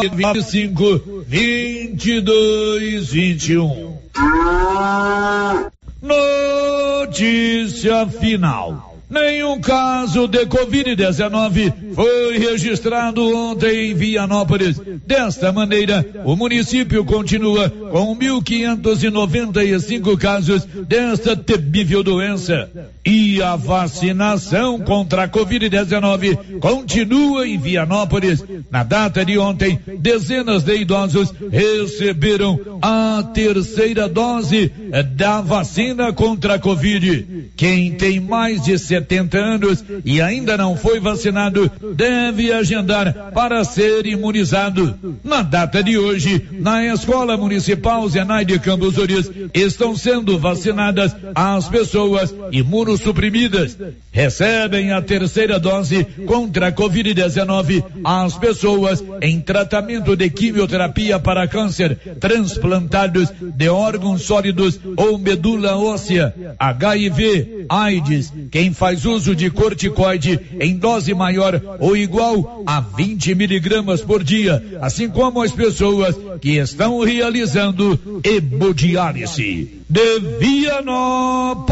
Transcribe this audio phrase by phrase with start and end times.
[0.00, 3.98] 25 22 21.
[6.02, 8.96] Notícia final.
[9.10, 14.80] Nenhum caso de Covid-19 foi registrado ontem em Vianópolis.
[15.06, 22.70] Desta maneira, o município continua com 1.595 casos desta temível doença.
[23.04, 28.44] E a vacinação contra a Covid-19 continua em Vianópolis.
[28.70, 34.72] Na data de ontem, dezenas de idosos receberam a terceira dose
[35.16, 37.50] da vacina contra a Covid.
[37.56, 43.64] Quem tem mais de 70 70 anos e ainda não foi vacinado deve agendar para
[43.64, 44.94] ser imunizado.
[45.24, 51.68] Na data de hoje, na Escola Municipal Zenai de Campos Uris, estão sendo vacinadas as
[51.68, 53.76] pessoas imunossuprimidas.
[54.12, 61.98] Recebem a terceira dose contra a Covid-19 as pessoas em tratamento de quimioterapia para câncer,
[62.20, 70.76] transplantados de órgãos sólidos ou medula óssea, HIV, AIDS, quem faz uso de corticoide em
[70.76, 77.00] dose maior ou igual a 20 miligramas por dia, assim como as pessoas que estão
[77.00, 79.82] realizando hemodiálise.
[79.88, 81.62] De Vianópolis,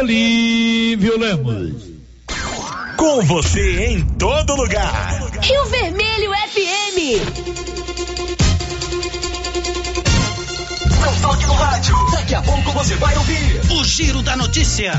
[0.00, 1.96] Olívio Lemos.
[2.96, 5.30] Com você em todo lugar.
[5.42, 6.96] Rio Vermelho FM.
[11.00, 11.94] Não toque no rádio.
[12.10, 14.98] Daqui a pouco você vai ouvir o Giro da Notícia.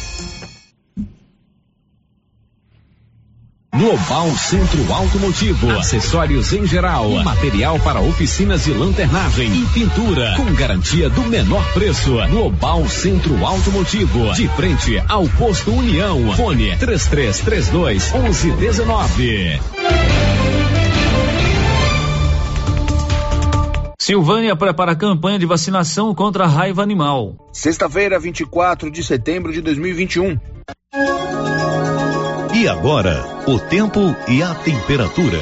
[3.73, 11.09] Global Centro Automotivo, acessórios em geral, material para oficinas de lanternagem e pintura, com garantia
[11.09, 12.17] do menor preço.
[12.29, 16.33] Global Centro Automotivo, de frente ao posto União.
[16.35, 19.61] Fone 3332 1119.
[23.97, 27.37] Silvânia prepara a campanha de vacinação contra a raiva animal.
[27.53, 30.37] Sexta-feira, 24 de setembro de 2021.
[32.61, 35.39] E agora, o tempo e a temperatura.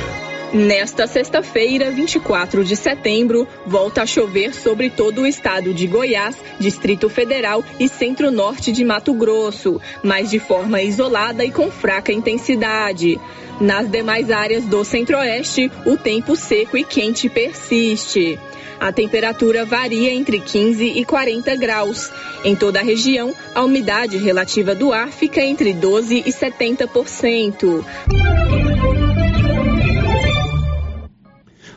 [0.53, 7.09] Nesta sexta-feira, 24 de setembro, volta a chover sobre todo o estado de Goiás, Distrito
[7.09, 13.19] Federal e centro-norte de Mato Grosso, mas de forma isolada e com fraca intensidade.
[13.59, 18.39] Nas demais áreas do centro-oeste, o tempo seco e quente persiste.
[18.79, 22.09] A temperatura varia entre 15 e 40 graus.
[22.45, 27.83] Em toda a região, a umidade relativa do ar fica entre 12 e 70%.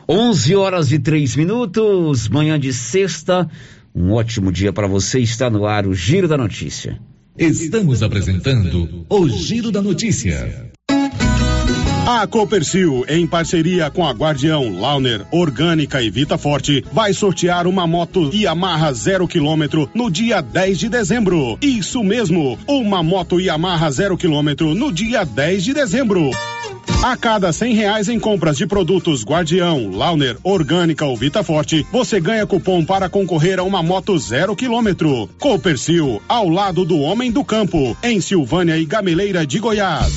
[0.07, 3.49] 11 horas e 3 minutos, manhã de sexta.
[3.93, 5.19] Um ótimo dia para você.
[5.19, 6.97] Está no ar o Giro da Notícia.
[7.37, 10.72] Estamos apresentando o Giro da Notícia.
[12.05, 17.87] A Copercil, em parceria com a Guardião, Launer, Orgânica e Vita Forte, vai sortear uma
[17.87, 21.57] moto Yamaha zero quilômetro no dia 10 de dezembro.
[21.61, 26.29] Isso mesmo, uma moto Yamaha zero quilômetro no dia 10 de dezembro.
[27.03, 32.17] A cada cem reais em compras de produtos Guardião, Launer, Orgânica ou Vita Forte, você
[32.17, 35.29] ganha cupom para concorrer a uma moto zero quilômetro.
[35.37, 40.13] Copercil, ao lado do homem do campo, em Silvânia e Gameleira de Goiás.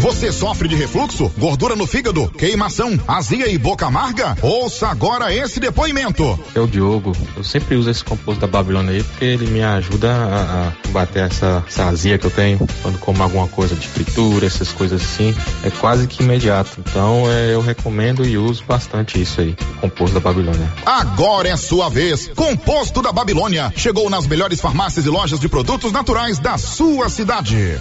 [0.00, 4.36] Você sofre de refluxo, gordura no fígado, queimação, azia e boca amarga?
[4.42, 6.38] Ouça agora esse depoimento.
[6.54, 7.12] É o Diogo.
[7.36, 11.20] Eu sempre uso esse composto da Babilônia aí porque ele me ajuda a, a combater
[11.20, 15.34] essa, essa azia que eu tenho quando como alguma coisa de fritura, essas coisas assim.
[15.62, 16.80] É quase que imediato.
[16.80, 20.72] Então é, eu recomendo e uso bastante isso aí, o composto da Babilônia.
[20.84, 22.28] Agora é sua vez.
[22.34, 27.78] Composto da Babilônia chegou nas melhores farmácias e lojas de produtos naturais da sua cidade.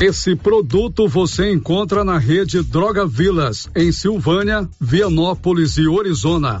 [0.00, 6.60] Esse produto você encontra na rede Droga Vilas, em Silvânia, Vianópolis e Orizona.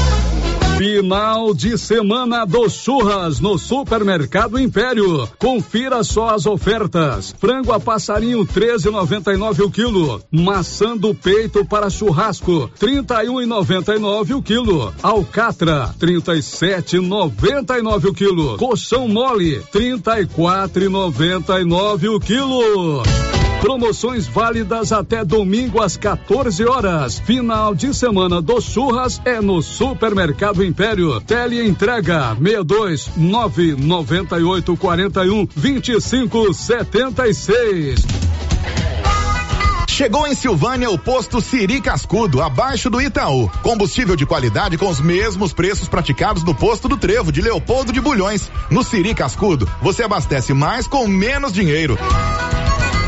[0.81, 5.29] Final de semana dos churras no Supermercado Império.
[5.37, 7.35] Confira só as ofertas.
[7.39, 10.19] Frango a passarinho 13,99 o quilo.
[10.31, 14.91] Maçã do peito para churrasco 31,99 o quilo.
[15.03, 18.57] Alcatra 37,99 o quilo.
[18.57, 23.03] Colchão mole 34,99 o quilo.
[23.61, 27.19] Promoções válidas até domingo às 14 horas.
[27.19, 31.21] Final de semana dos churras é no Supermercado Império.
[31.21, 38.01] Tele entrega 62 998 41 25 76.
[39.87, 43.47] Chegou em Silvânia o posto Siri Cascudo, abaixo do Itaú.
[43.61, 48.01] Combustível de qualidade com os mesmos preços praticados no posto do Trevo de Leopoldo de
[48.01, 48.49] Bulhões.
[48.71, 51.95] No Siri Cascudo, você abastece mais com menos dinheiro.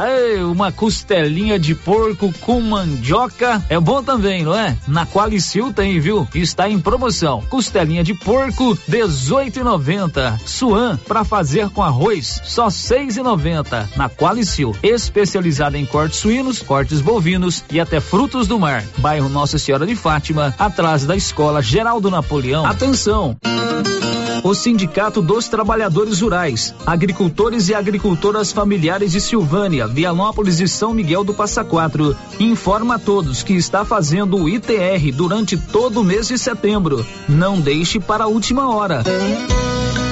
[0.00, 4.76] Ei, uma costelinha de porco com mandioca é bom também, não é?
[4.88, 6.26] Na Qualicil tem, viu?
[6.34, 7.42] Está em promoção.
[7.48, 10.40] Costelinha de porco 18,90.
[10.44, 13.90] Suan para fazer com arroz só 6,90.
[13.96, 18.82] Na Qualicil, especializada em cortes suínos, cortes bovinos e até frutos do mar.
[18.98, 22.66] Bairro Nossa Senhora de Fátima, atrás da Escola Geraldo Napoleão.
[22.66, 23.36] Atenção!
[24.44, 31.24] O Sindicato dos Trabalhadores Rurais, Agricultores e Agricultoras Familiares de Silvânia, Vianópolis e São Miguel
[31.24, 36.28] do Passa Quatro, informa a todos que está fazendo o ITR durante todo o mês
[36.28, 37.04] de setembro.
[37.28, 39.02] Não deixe para a última hora.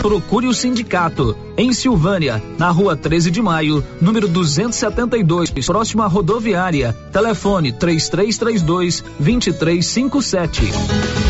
[0.02, 6.96] Procure o sindicato em Silvânia, na rua 13 de maio, número 272, próximo à rodoviária.
[7.12, 11.29] Telefone 3332 2357.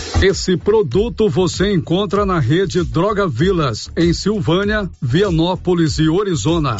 [0.21, 6.77] Esse produto você encontra na rede Droga Vilas, em Silvânia, Vianópolis e Orizona.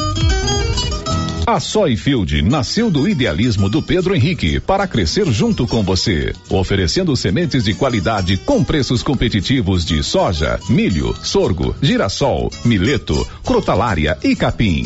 [1.45, 7.63] A Soyfield nasceu do idealismo do Pedro Henrique para crescer junto com você, oferecendo sementes
[7.63, 14.86] de qualidade com preços competitivos de soja, milho, sorgo, girassol, mileto, crotalária e capim.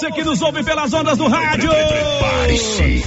[0.00, 1.70] Você que nos ouve pelas ondas do rádio.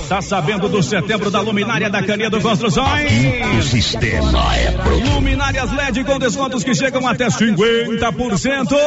[0.08, 3.12] Tá sabendo do setembro da luminária da Canedo Construções?
[3.58, 5.10] O sistema é pronto.
[5.10, 8.78] Luminárias LED com descontos que chegam até 50%.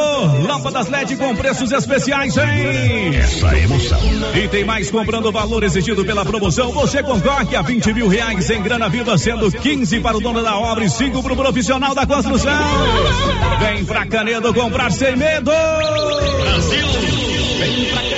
[0.47, 3.13] Lâmpadas LED com preços especiais, hein?
[3.13, 3.99] Essa é emoção.
[4.41, 6.71] E tem mais comprando o valor exigido pela promoção.
[6.71, 10.57] Você concorre a 20 mil reais em grana viva, sendo 15 para o dono da
[10.57, 12.57] obra e 5 para o profissional da construção.
[13.59, 15.51] Vem pra Canedo comprar sem medo.
[17.67, 18.16] Hey.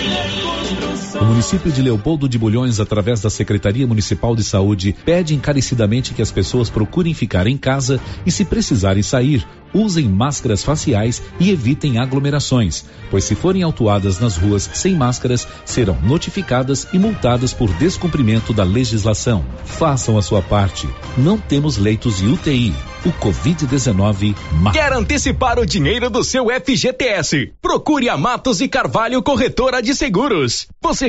[1.21, 6.21] O município de Leopoldo de Bulhões, através da Secretaria Municipal de Saúde, pede encarecidamente que
[6.21, 11.97] as pessoas procurem ficar em casa e, se precisarem sair, usem máscaras faciais e evitem
[11.97, 18.53] aglomerações, pois se forem autuadas nas ruas sem máscaras, serão notificadas e multadas por descumprimento
[18.53, 19.45] da legislação.
[19.65, 20.87] Façam a sua parte.
[21.17, 22.73] Não temos leitos de UTI.
[23.05, 24.35] O Covid-19
[24.73, 27.53] Quer antecipar o dinheiro do seu FGTS?
[27.61, 30.67] Procure a Matos e Carvalho Corretora de Seguros.
[30.81, 31.08] Você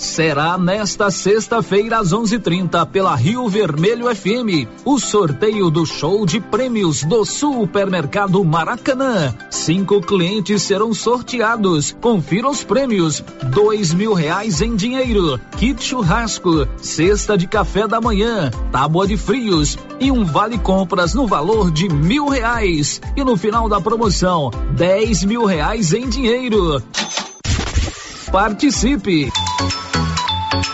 [0.00, 7.04] Será nesta sexta-feira às 11:30 pela Rio Vermelho FM o sorteio do show de prêmios
[7.04, 9.34] do Supermercado Maracanã.
[9.50, 11.94] Cinco clientes serão sorteados.
[12.00, 18.50] Confira os prêmios: dois mil reais em dinheiro, kit churrasco, cesta de café da manhã,
[18.72, 23.02] tábua de frios e um vale compras no valor de mil reais.
[23.14, 26.82] E no final da promoção, dez mil reais em dinheiro.
[28.32, 29.30] Participe!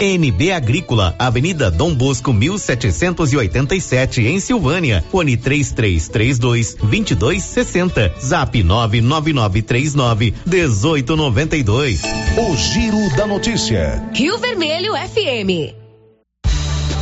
[0.00, 5.04] NB Agrícola, Avenida Dom Bosco 1787 em Silvânia.
[5.10, 8.14] Fone 3332 2260.
[8.20, 12.02] Zap 99939 1892.
[12.36, 14.02] O Giro da Notícia.
[14.12, 15.86] Rio Vermelho FM.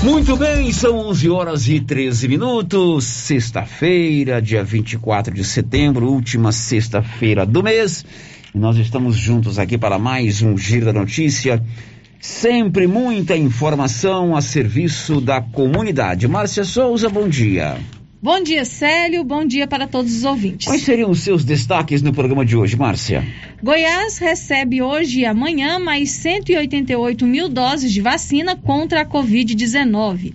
[0.04, 3.04] Muito bem, são 11 horas e 13 minutos.
[3.04, 8.04] Sexta-feira, dia 24 de setembro, última sexta-feira do mês.
[8.54, 11.62] E nós estamos juntos aqui para mais um Giro da Notícia.
[12.24, 16.26] Sempre muita informação a serviço da comunidade.
[16.26, 17.76] Márcia Souza, bom dia.
[18.22, 19.22] Bom dia, Célio.
[19.22, 20.66] Bom dia para todos os ouvintes.
[20.66, 23.22] Quais seriam os seus destaques no programa de hoje, Márcia?
[23.62, 30.32] Goiás recebe hoje e amanhã mais 188 mil doses de vacina contra a Covid-19.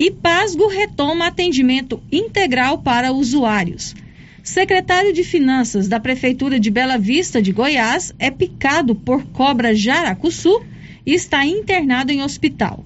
[0.00, 3.94] E Pasgo retoma atendimento integral para usuários.
[4.42, 10.60] Secretário de Finanças da Prefeitura de Bela Vista de Goiás é picado por cobra jaracuçu
[11.04, 12.84] e está internado em hospital.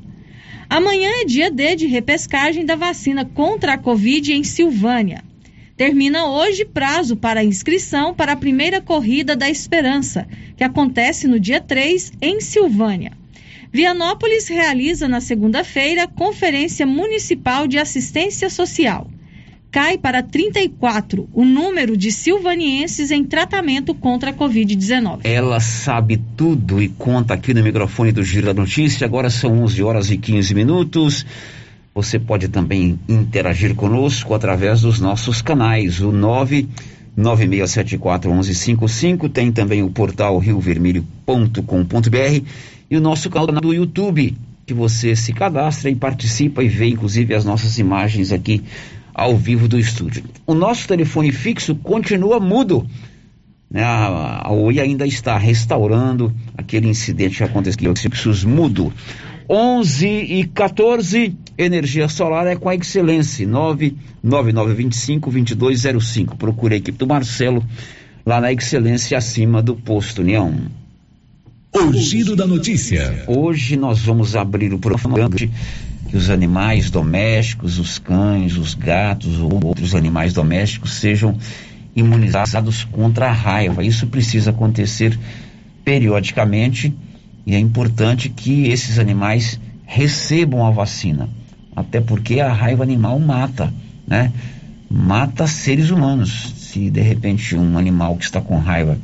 [0.69, 5.23] Amanhã é dia D de repescagem da vacina contra a Covid em Silvânia.
[5.77, 11.61] Termina hoje prazo para inscrição para a primeira corrida da Esperança, que acontece no dia
[11.61, 13.13] 3 em Silvânia.
[13.73, 19.11] Vianópolis realiza na segunda-feira Conferência Municipal de Assistência Social.
[19.75, 25.23] Cai para 34 o número de silvanienses em tratamento contra a Covid-19.
[25.25, 29.05] Ela sabe tudo e conta aqui no microfone do Giro da Notícia.
[29.05, 31.27] Agora são 11 horas e 15 minutos.
[31.93, 36.13] Você pode também interagir conosco através dos nossos canais, o
[37.19, 42.45] 996741155, tem também o portal riovermelho.com.br
[42.89, 47.35] e o nosso canal do YouTube, que você se cadastra e participa e vê inclusive
[47.35, 48.63] as nossas imagens aqui
[49.15, 50.25] ao vivo do estúdio.
[50.47, 52.87] O nosso telefone fixo continua mudo.
[53.71, 53.83] Né?
[53.83, 58.93] A, Oi ainda está restaurando aquele incidente que aconteceu, fixos mudo.
[59.49, 63.47] 11 e 14, energia solar é com a Excelência,
[64.25, 66.37] 99925-2205.
[66.37, 67.65] Procure a equipe do Marcelo
[68.25, 70.53] lá na Excelência acima do posto União.
[71.75, 73.25] O Giro da Notícia.
[73.27, 75.19] Hoje nós vamos abrir o programa
[76.15, 81.37] que os animais domésticos, os cães, os gatos ou outros animais domésticos sejam
[81.97, 83.85] imunizados contra a raiva.
[83.85, 85.19] Isso precisa acontecer
[85.85, 86.95] periodicamente
[87.45, 91.29] e é importante que esses animais recebam a vacina,
[91.75, 93.75] até porque a raiva animal mata,
[94.07, 94.31] né?
[94.89, 96.55] Mata seres humanos.
[96.59, 98.97] Se de repente um animal que está com raiva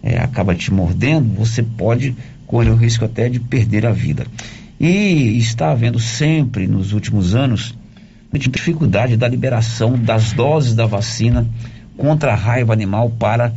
[0.00, 2.14] é, acaba te mordendo, você pode
[2.46, 4.24] correr o risco até de perder a vida.
[4.78, 7.74] E está havendo sempre, nos últimos anos,
[8.32, 11.46] dificuldade da liberação das doses da vacina
[11.96, 13.54] contra a raiva animal para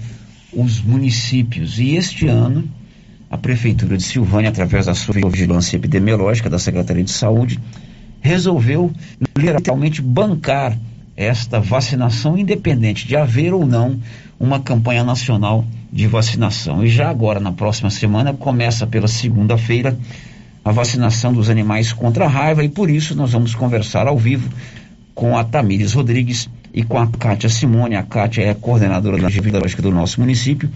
[0.54, 1.80] os municípios.
[1.80, 2.64] E este ano,
[3.30, 7.60] a Prefeitura de Silvânia, através da sua vigilância epidemiológica da Secretaria de Saúde,
[8.22, 8.92] resolveu
[9.38, 10.78] literalmente bancar
[11.16, 14.00] esta vacinação, independente de haver ou não
[14.40, 16.84] uma campanha nacional de vacinação.
[16.84, 19.98] E já agora, na próxima semana, começa pela segunda-feira
[20.70, 24.50] a vacinação dos animais contra a raiva e por isso nós vamos conversar ao vivo
[25.16, 27.96] com a Tamires Rodrigues e com a Kátia Simone.
[27.96, 30.70] A Kátia é a coordenadora da epidemiológica do nosso município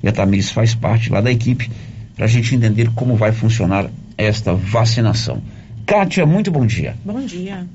[0.00, 1.70] e a Tamires faz parte lá da equipe
[2.14, 5.42] para a gente entender como vai funcionar esta vacinação.
[5.84, 6.94] Kátia, muito bom dia.
[7.04, 7.66] Bom dia.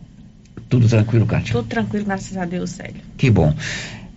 [0.70, 1.54] Tudo tranquilo, Kátia?
[1.54, 3.02] Tudo tranquilo, graças a Deus, Célio.
[3.18, 3.54] Que bom.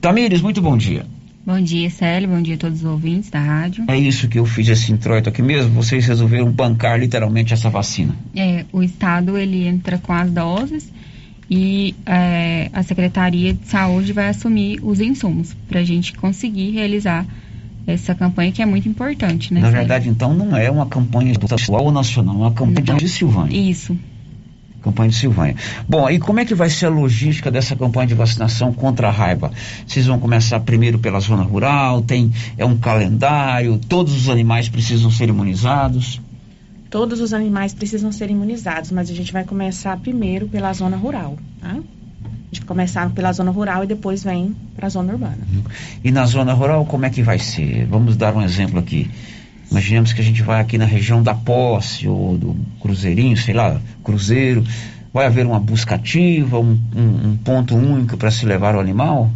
[0.00, 1.04] Tamires, muito bom dia.
[1.50, 2.28] Bom dia, Célio.
[2.28, 3.85] Bom dia a todos os ouvintes da rádio.
[3.88, 5.73] É isso que eu fiz esse introito aqui mesmo.
[5.73, 8.14] Vocês resolveram bancar literalmente essa vacina.
[8.37, 10.92] É, o Estado ele entra com as doses
[11.50, 17.26] e é, a Secretaria de Saúde vai assumir os insumos para a gente conseguir realizar
[17.85, 19.61] essa campanha que é muito importante, né?
[19.61, 22.97] Na verdade, então, não é uma campanha estadual ou nacional, é uma campanha não.
[22.97, 23.59] de Silvânia.
[23.59, 23.99] Isso.
[24.83, 25.57] Campanha de Silvânia.
[25.89, 29.11] Bom, e como é que vai ser a logística dessa campanha de vacinação contra a
[29.11, 29.51] raiva?
[29.87, 35.11] Vocês vão começar primeiro pela zona rural, tem é um calendário, todos os animais precisam
[35.11, 36.21] ser imunizados?
[36.91, 41.39] Todos os animais precisam ser imunizados, mas a gente vai começar primeiro pela zona rural,
[41.61, 41.69] tá?
[41.71, 45.39] A gente vai começar pela zona rural e depois vem para a zona urbana.
[46.03, 47.87] E na zona rural, como é que vai ser?
[47.87, 49.09] Vamos dar um exemplo aqui.
[49.71, 53.81] Imaginemos que a gente vai aqui na região da posse ou do cruzeirinho, sei lá,
[54.03, 54.65] cruzeiro.
[55.12, 59.31] Vai haver uma busca ativa, um, um, um ponto único para se levar o animal?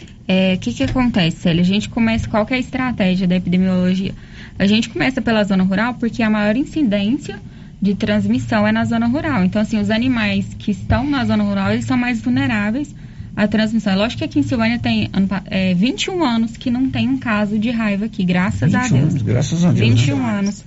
[0.00, 1.62] O é, que, que acontece, Célia?
[1.62, 4.12] A gente começa, qual é a estratégia da epidemiologia?
[4.58, 7.38] A gente começa pela zona rural porque a maior incidência
[7.80, 9.44] de transmissão é na zona rural.
[9.44, 12.92] Então, assim, os animais que estão na zona rural, eles são mais vulneráveis
[13.36, 13.92] à transmissão.
[13.92, 15.10] É lógico que aqui em Silvânia tem
[15.44, 18.92] é, 21 anos que não tem um caso de raiva aqui, graças a Deus.
[18.92, 19.88] Anos, graças a Deus.
[19.90, 20.38] 21 né?
[20.38, 20.64] anos.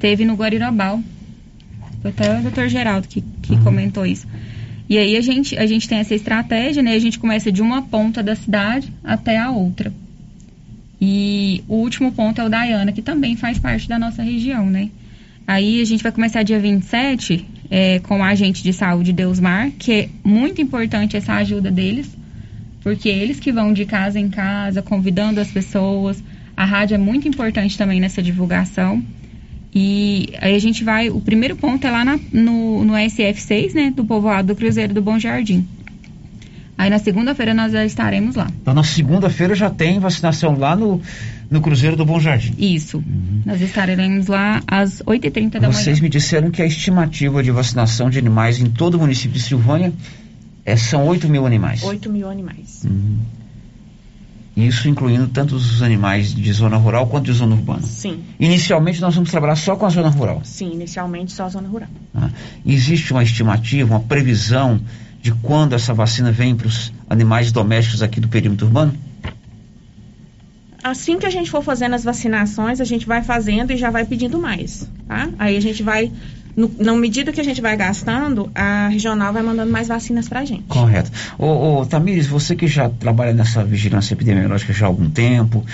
[0.00, 1.00] Teve no Guarirobal.
[2.02, 3.62] Foi até o doutor Geraldo que, que uhum.
[3.62, 4.26] comentou isso.
[4.88, 6.94] E aí a gente, a gente tem essa estratégia, né?
[6.94, 9.92] A gente começa de uma ponta da cidade até a outra.
[11.00, 14.90] E o último ponto é o Dayana, que também faz parte da nossa região, né?
[15.46, 19.92] Aí a gente vai começar dia 27 é, com o agente de saúde Deusmar, que
[19.92, 22.14] é muito importante essa ajuda deles,
[22.82, 26.22] porque eles que vão de casa em casa, convidando as pessoas.
[26.54, 29.02] A rádio é muito importante também nessa divulgação.
[29.74, 33.90] E aí a gente vai, o primeiro ponto é lá na, no, no SF6, né,
[33.90, 35.66] do povoado do Cruzeiro do Bom Jardim.
[36.82, 38.50] Aí na segunda-feira nós já estaremos lá.
[38.60, 41.00] Então na segunda-feira já tem vacinação lá no,
[41.48, 42.56] no Cruzeiro do Bom Jardim.
[42.58, 42.96] Isso.
[42.96, 43.42] Uhum.
[43.46, 45.72] Nós estaremos lá às 8h30 da manhã.
[45.72, 49.40] Vocês me disseram que a estimativa de vacinação de animais em todo o município de
[49.44, 49.92] Silvânia
[50.64, 51.84] é, são 8 mil animais.
[51.84, 52.82] 8 mil animais.
[52.84, 53.20] Uhum.
[54.56, 57.82] Isso incluindo tanto os animais de zona rural quanto de zona urbana?
[57.82, 58.24] Sim.
[58.40, 60.40] Inicialmente nós vamos trabalhar só com a zona rural?
[60.42, 61.88] Sim, inicialmente só a zona rural.
[62.12, 62.28] Ah.
[62.66, 64.80] Existe uma estimativa, uma previsão
[65.22, 68.92] de quando essa vacina vem para os animais domésticos aqui do perímetro urbano?
[70.82, 74.04] assim que a gente for fazendo as vacinações, a gente vai fazendo e já vai
[74.04, 75.28] pedindo mais, tá?
[75.38, 76.10] Aí a gente vai,
[76.56, 80.44] no, na medida que a gente vai gastando, a regional vai mandando mais vacinas pra
[80.44, 80.64] gente.
[80.64, 81.10] Correto.
[81.38, 85.64] Ô, ô Tamires, você que já trabalha nessa vigilância epidemiológica já há algum tempo,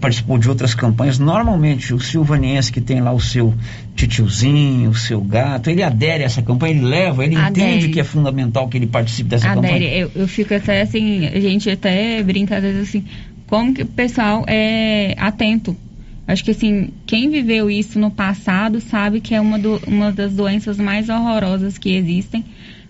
[0.00, 3.52] participou de outras campanhas, normalmente o silvaniense que tem lá o seu
[3.96, 7.70] titiozinho, o seu gato, ele adere a essa campanha, ele leva, ele adere.
[7.70, 9.72] entende que é fundamental que ele participe dessa adere.
[9.72, 9.90] campanha?
[9.90, 13.04] Eu, eu fico até assim, a gente até brinca às vezes assim,
[13.48, 15.76] como que o pessoal é atento.
[16.28, 20.32] Acho que assim, quem viveu isso no passado sabe que é uma, do, uma das
[20.32, 22.44] doenças mais horrorosas que existem,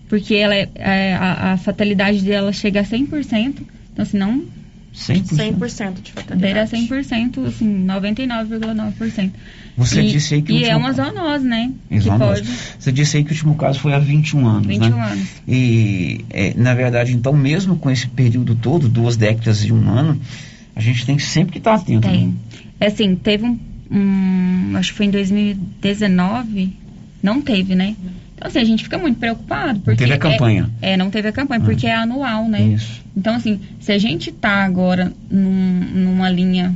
[0.07, 3.61] porque ela é, é a, a, fatalidade dela chega a 100%,
[3.93, 4.56] então assim, não...
[4.97, 6.41] 100%, 100% de fatalidade.
[6.41, 9.31] Beira 100%, assim, 99,9%.
[9.77, 10.53] Você e, disse aí que...
[10.53, 11.71] E é uma zoonose, né?
[11.87, 12.49] Que pode...
[12.79, 15.11] Você disse aí que o último caso foi há 21 anos, 21 né?
[15.11, 15.27] anos.
[15.47, 20.19] E, é, na verdade, então, mesmo com esse período todo, duas décadas e um ano,
[20.75, 22.07] a gente tem sempre que estar atento.
[22.07, 22.27] Tem.
[22.27, 22.33] Né?
[22.79, 23.59] É assim, teve um,
[23.91, 26.73] um, acho que foi em 2019,
[27.21, 27.95] não teve, né?
[28.37, 29.79] Então, assim, a gente fica muito preocupado.
[29.79, 30.69] Porque teve a campanha.
[30.79, 31.65] É, é, não teve a campanha, Ah.
[31.65, 32.61] porque é anual, né?
[32.61, 33.01] Isso.
[33.17, 36.75] Então, assim, se a gente tá agora num- numa linha,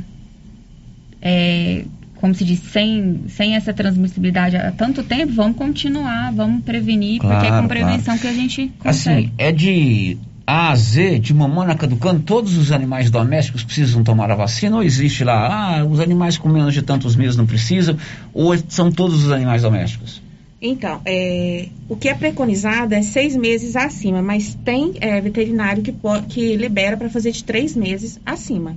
[1.20, 1.84] é,
[2.16, 7.34] como se diz, sem, sem essa transmissibilidade há tanto tempo, vamos continuar, vamos prevenir, porque
[7.46, 8.20] é Claro, com prevenção claro.
[8.20, 9.18] que a gente consegue.
[9.26, 14.30] Assim, é de A a Z, de mamona caducando, todos os animais domésticos precisam tomar
[14.30, 17.96] a vacina ou existe lá, ah, os animais com menos de tantos meses não precisam,
[18.34, 20.21] ou são todos os animais domésticos?
[20.64, 25.92] Então, é, o que é preconizado é seis meses acima, mas tem é, veterinário que,
[26.28, 28.76] que libera para fazer de três meses acima.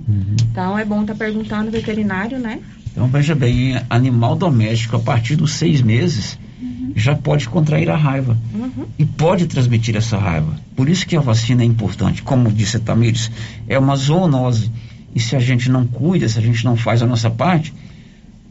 [0.50, 2.58] Então, é bom estar perguntando ao veterinário, né?
[2.90, 6.38] Então veja bem, animal doméstico a partir dos seis meses
[6.96, 8.86] já pode contrair a raiva Uhum.
[8.98, 10.58] e pode transmitir essa raiva.
[10.74, 12.22] Por isso que a vacina é importante.
[12.22, 13.30] Como disse a Tamires,
[13.68, 14.72] é uma zoonose.
[15.14, 17.72] E se a gente não cuida, se a gente não faz a nossa parte,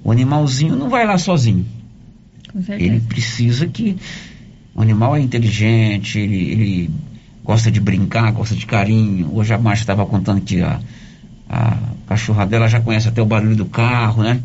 [0.04, 1.66] o animalzinho não vai lá sozinho.
[2.62, 2.84] Certeza.
[2.84, 3.98] Ele precisa que.
[4.74, 6.92] O animal é inteligente, ele, ele
[7.44, 9.30] gosta de brincar, gosta de carinho.
[9.34, 10.82] Hoje a Márcia estava contando que a,
[11.48, 14.42] a cachorra dela já conhece até o barulho do carro, né?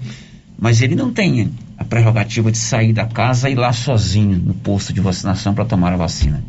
[0.57, 4.55] Mas ele não tem a prerrogativa de sair da casa e ir lá sozinho no
[4.55, 6.45] posto de vacinação para tomar a vacina.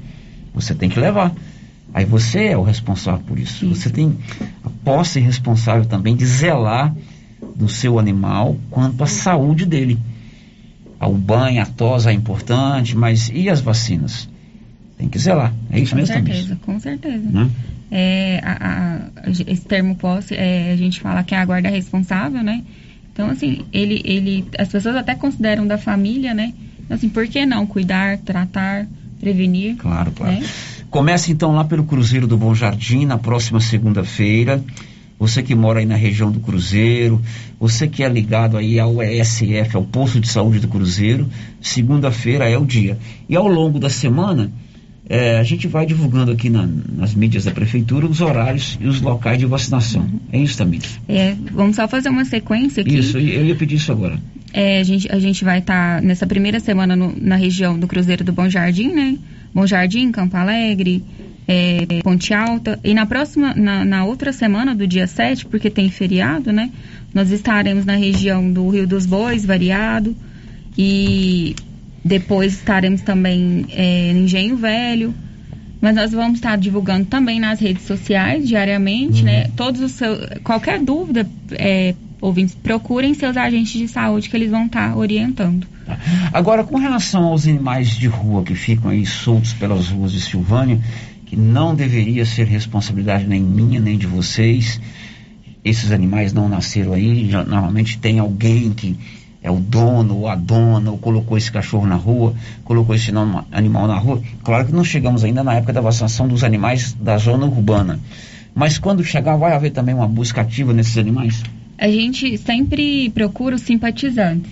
[0.53, 1.33] Você tem que levar.
[1.93, 3.67] Aí você é o responsável por isso.
[3.69, 4.17] Você tem
[4.63, 6.93] a posse responsável também de zelar
[7.55, 9.97] do seu animal quanto à saúde dele.
[11.07, 14.29] O banho, a tosa é importante, mas e as vacinas?
[14.97, 15.53] Tem que zelar.
[15.71, 16.37] É isso com mesmo, Tamires?
[16.37, 17.29] certeza, com certeza.
[17.29, 17.49] Né?
[17.91, 22.43] É, a- a- esse termo posse, é, a gente fala que é a guarda responsável,
[22.43, 22.63] né?
[23.11, 26.53] Então, assim, ele, ele, as pessoas até consideram da família, né?
[26.85, 28.87] Então, assim, por que não cuidar, tratar,
[29.19, 29.75] prevenir?
[29.77, 30.39] Claro, claro.
[30.39, 30.47] né?
[30.89, 34.63] Começa então lá pelo Cruzeiro do Bom Jardim, na próxima segunda-feira.
[35.21, 37.21] Você que mora aí na região do Cruzeiro,
[37.59, 41.29] você que é ligado aí ao ESF, ao Posto de Saúde do Cruzeiro,
[41.61, 42.97] segunda-feira é o dia.
[43.29, 44.51] E ao longo da semana,
[45.07, 48.99] eh, a gente vai divulgando aqui na- nas mídias da Prefeitura os horários e os
[48.99, 50.07] locais de vacinação.
[50.33, 50.79] É isso também.
[51.07, 52.97] É, vamos só fazer uma sequência aqui.
[52.97, 54.17] Isso, eu ia pedir isso agora.
[54.51, 58.23] É, a, gente, a gente vai estar nessa primeira semana no- na região do Cruzeiro
[58.23, 59.19] do Bom Jardim, né?
[59.53, 61.03] Bom Jardim, Campo Alegre,
[61.51, 62.79] é, Ponte Alta.
[62.83, 66.71] E na próxima, na, na outra semana, do dia 7, porque tem feriado, né?
[67.13, 70.15] Nós estaremos na região do Rio dos Bois, variado.
[70.77, 71.55] E
[72.03, 75.13] depois estaremos também é, em Engenho Velho.
[75.81, 79.49] Mas nós vamos estar divulgando também nas redes sociais diariamente, né?
[79.55, 84.67] Todos os seus, qualquer dúvida, é, ouvintes, procurem seus agentes de saúde que eles vão
[84.67, 85.65] estar orientando.
[86.31, 90.79] Agora, com relação aos animais de rua que ficam aí soltos pelas ruas de Silvânia,
[91.31, 94.81] que não deveria ser responsabilidade nem minha, nem de vocês,
[95.63, 98.97] esses animais não nasceram aí, normalmente tem alguém que
[99.41, 103.13] é o dono ou a dona, ou colocou esse cachorro na rua, colocou esse
[103.49, 104.21] animal na rua.
[104.43, 107.97] Claro que não chegamos ainda na época da vacinação dos animais da zona urbana.
[108.53, 111.41] Mas quando chegar, vai haver também uma busca ativa nesses animais?
[111.77, 114.51] A gente sempre procura os simpatizantes,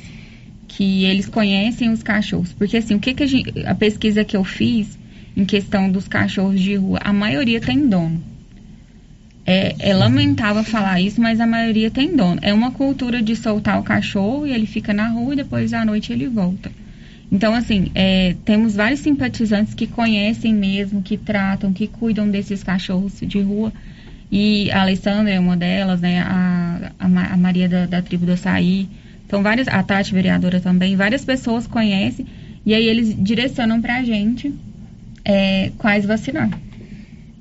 [0.66, 2.54] que eles conhecem os cachorros.
[2.54, 4.98] Porque assim, o que, que a, gente, a pesquisa que eu fiz
[5.40, 8.22] em questão dos cachorros de rua, a maioria tem dono.
[9.46, 12.40] É, é lamentável falar isso, mas a maioria tem dono.
[12.44, 15.86] É uma cultura de soltar o cachorro e ele fica na rua e depois à
[15.86, 16.70] noite ele volta.
[17.32, 23.20] Então, assim, é, temos vários simpatizantes que conhecem mesmo, que tratam, que cuidam desses cachorros
[23.22, 23.72] de rua.
[24.32, 26.22] E a Alessandra é uma delas, né?
[26.22, 28.90] A, a, a Maria da, da tribo do Açaí.
[29.26, 32.26] Então, várias, a Tati, vereadora também, várias pessoas conhecem.
[32.66, 34.54] E aí eles direcionam pra gente
[35.26, 36.50] é, quais vacinar.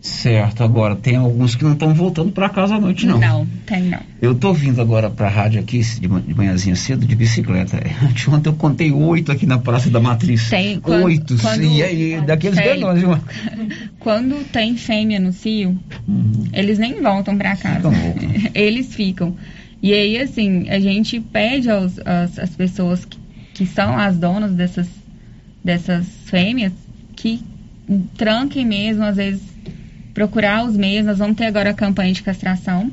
[0.00, 3.18] Certo, agora tem alguns que não estão voltando para casa à noite, não.
[3.18, 3.98] Não, tem não.
[4.22, 7.78] Eu tô vindo agora pra rádio aqui de, ma- de manhãzinha cedo de bicicleta.
[8.30, 10.48] Ontem eu contei oito aqui na Praça da Matriz.
[10.48, 11.36] Tem, quando- oito.
[11.38, 12.78] quando- e aí, daqueles Tem.
[12.80, 13.18] grandes, viu?
[13.98, 15.76] Quando tem fêmea no cio,
[16.52, 17.90] eles nem voltam pra casa.
[18.54, 19.36] eles ficam.
[19.82, 23.18] E aí, assim, a gente pede aos, às, às pessoas que,
[23.52, 24.88] que são as donas dessas,
[25.62, 26.72] dessas fêmeas
[27.16, 27.42] que
[28.16, 29.42] tranquem mesmo, às vezes,
[30.14, 31.06] procurar os meios.
[31.06, 32.90] Nós vamos ter agora a campanha de castração.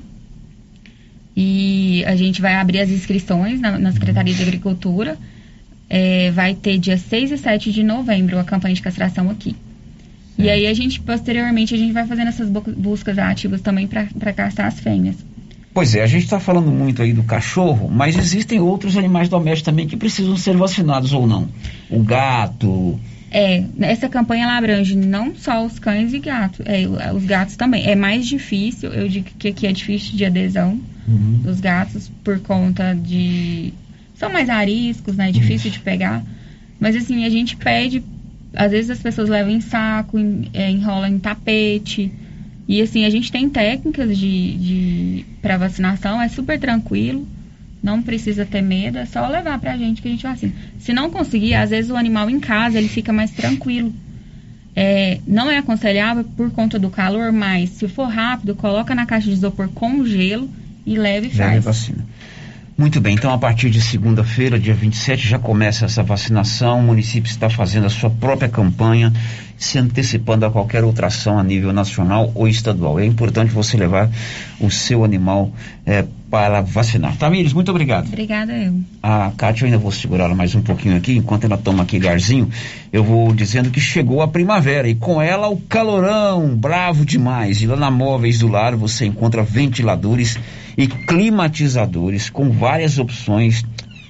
[1.35, 5.17] E a gente vai abrir as inscrições na, na Secretaria de Agricultura.
[5.89, 9.55] É, vai ter dia 6 e 7 de novembro a campanha de castração aqui.
[10.37, 14.33] E aí a gente, posteriormente, a gente vai fazendo essas bu- buscas ativas também para
[14.33, 15.15] castrar as fêmeas.
[15.73, 19.63] Pois é, a gente está falando muito aí do cachorro, mas existem outros animais domésticos
[19.63, 21.47] também que precisam ser vacinados ou não.
[21.89, 22.99] O gato.
[23.31, 27.85] É, essa campanha ela abrange não só os cães e gatos, é, os gatos também.
[27.87, 30.79] É mais difícil, eu digo que aqui é difícil de adesão
[31.43, 33.73] dos gatos por conta de
[34.15, 35.31] são mais ariscos, né?
[35.31, 36.23] Difícil de pegar.
[36.79, 38.01] Mas assim, a gente pede,
[38.53, 42.11] às vezes as pessoas levam em saco, em, é, enrolam em tapete.
[42.67, 47.27] E assim, a gente tem técnicas de, de para vacinação, é super tranquilo.
[47.85, 50.51] Não precisa ter medo, é só levar pra gente que a gente vacina.
[50.79, 53.93] Se não conseguir, às vezes o animal em casa ele fica mais tranquilo.
[54.75, 59.27] É, não é aconselhável por conta do calor, mas se for rápido, coloca na caixa
[59.27, 60.49] de isopor com gelo
[60.83, 61.63] e leve e Leve a faz.
[61.63, 62.03] vacina.
[62.75, 66.79] Muito bem, então a partir de segunda-feira, dia 27, já começa essa vacinação.
[66.79, 69.13] O município está fazendo a sua própria campanha,
[69.57, 72.99] se antecipando a qualquer outra ação a nível nacional ou estadual.
[72.99, 74.09] É importante você levar
[74.59, 75.51] o seu animal
[75.85, 77.15] eh, para vacinar.
[77.17, 78.07] Tamires, muito obrigado.
[78.07, 78.79] Obrigada eu.
[79.01, 82.07] A Kátia, eu ainda vou segurar ela mais um pouquinho aqui, enquanto ela toma aquele
[82.07, 82.49] arzinho,
[82.91, 87.61] eu vou dizendo que chegou a primavera e com ela o calorão, bravo demais.
[87.61, 90.37] E lá na Móveis do Lar você encontra ventiladores
[90.77, 93.63] e climatizadores com várias opções,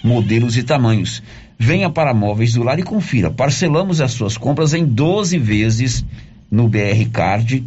[0.04, 1.22] modelos e tamanhos.
[1.58, 3.32] Venha para Móveis do Lar e confira.
[3.32, 6.06] Parcelamos as suas compras em 12 vezes
[6.52, 7.66] no BR Card,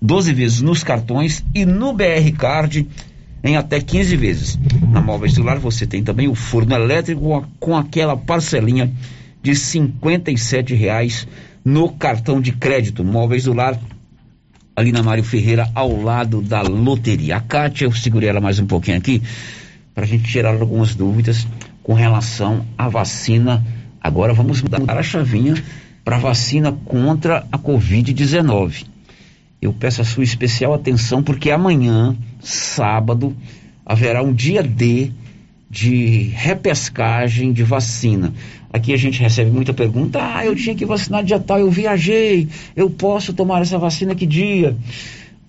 [0.00, 2.86] 12 vezes nos cartões e no BR Card
[3.42, 4.58] em até 15 vezes.
[4.90, 8.90] Na Móveis do Lar você tem também o forno elétrico com aquela parcelinha
[9.42, 11.26] de 57 reais
[11.64, 13.04] no cartão de crédito.
[13.04, 13.78] Móveis do Lar,
[14.74, 17.36] ali na Mário Ferreira, ao lado da loteria.
[17.36, 19.22] A Kátia, eu segurei ela mais um pouquinho aqui,
[19.94, 21.46] para a gente tirar algumas dúvidas
[21.86, 23.64] com relação à vacina.
[24.00, 25.54] Agora vamos mudar a chavinha
[26.04, 28.96] para vacina contra a Covid-19
[29.60, 33.36] eu peço a sua especial atenção porque amanhã, sábado,
[33.84, 35.10] haverá um dia D
[35.68, 38.32] de repescagem de vacina.
[38.72, 42.48] Aqui a gente recebe muita pergunta: ah, eu tinha que vacinar dia tal, eu viajei,
[42.76, 44.76] eu posso tomar essa vacina que dia?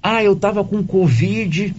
[0.02, 1.76] Ah, eu estava com Covid,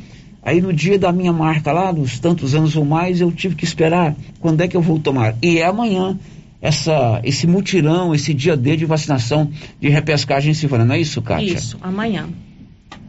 [0.49, 3.65] aí no dia da minha marca lá, dos tantos anos ou mais, eu tive que
[3.65, 4.17] esperar.
[4.41, 5.35] Quando é que eu vou tomar?
[5.43, 6.19] E é amanhã
[6.61, 11.23] essa, esse mutirão, esse dia D de vacinação de repescagem em Silvânia, não é isso,
[11.23, 11.55] Kátia?
[11.55, 12.29] Isso, amanhã.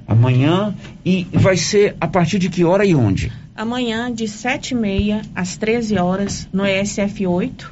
[0.07, 0.75] Amanhã
[1.05, 3.31] e vai ser a partir de que hora e onde?
[3.55, 7.65] Amanhã, de 7h30 às 13 horas, no ESF8,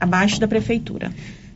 [0.00, 1.12] abaixo da prefeitura.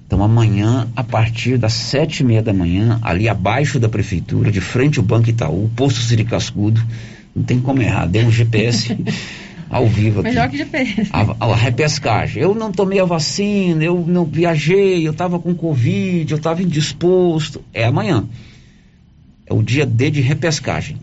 [0.06, 4.60] Então amanhã, a partir das sete e meia da manhã, ali abaixo da prefeitura, de
[4.60, 6.82] frente ao Banco Itaú, posto Siri Cascudo,
[7.38, 8.96] não tem como errar, deu um GPS
[9.70, 10.28] ao vivo aqui.
[10.30, 11.08] Melhor que GPS.
[11.12, 12.42] A, a repescagem.
[12.42, 17.62] Eu não tomei a vacina, eu não viajei, eu estava com Covid, eu estava indisposto.
[17.72, 18.24] É amanhã.
[19.46, 20.96] É o dia D de repescagem.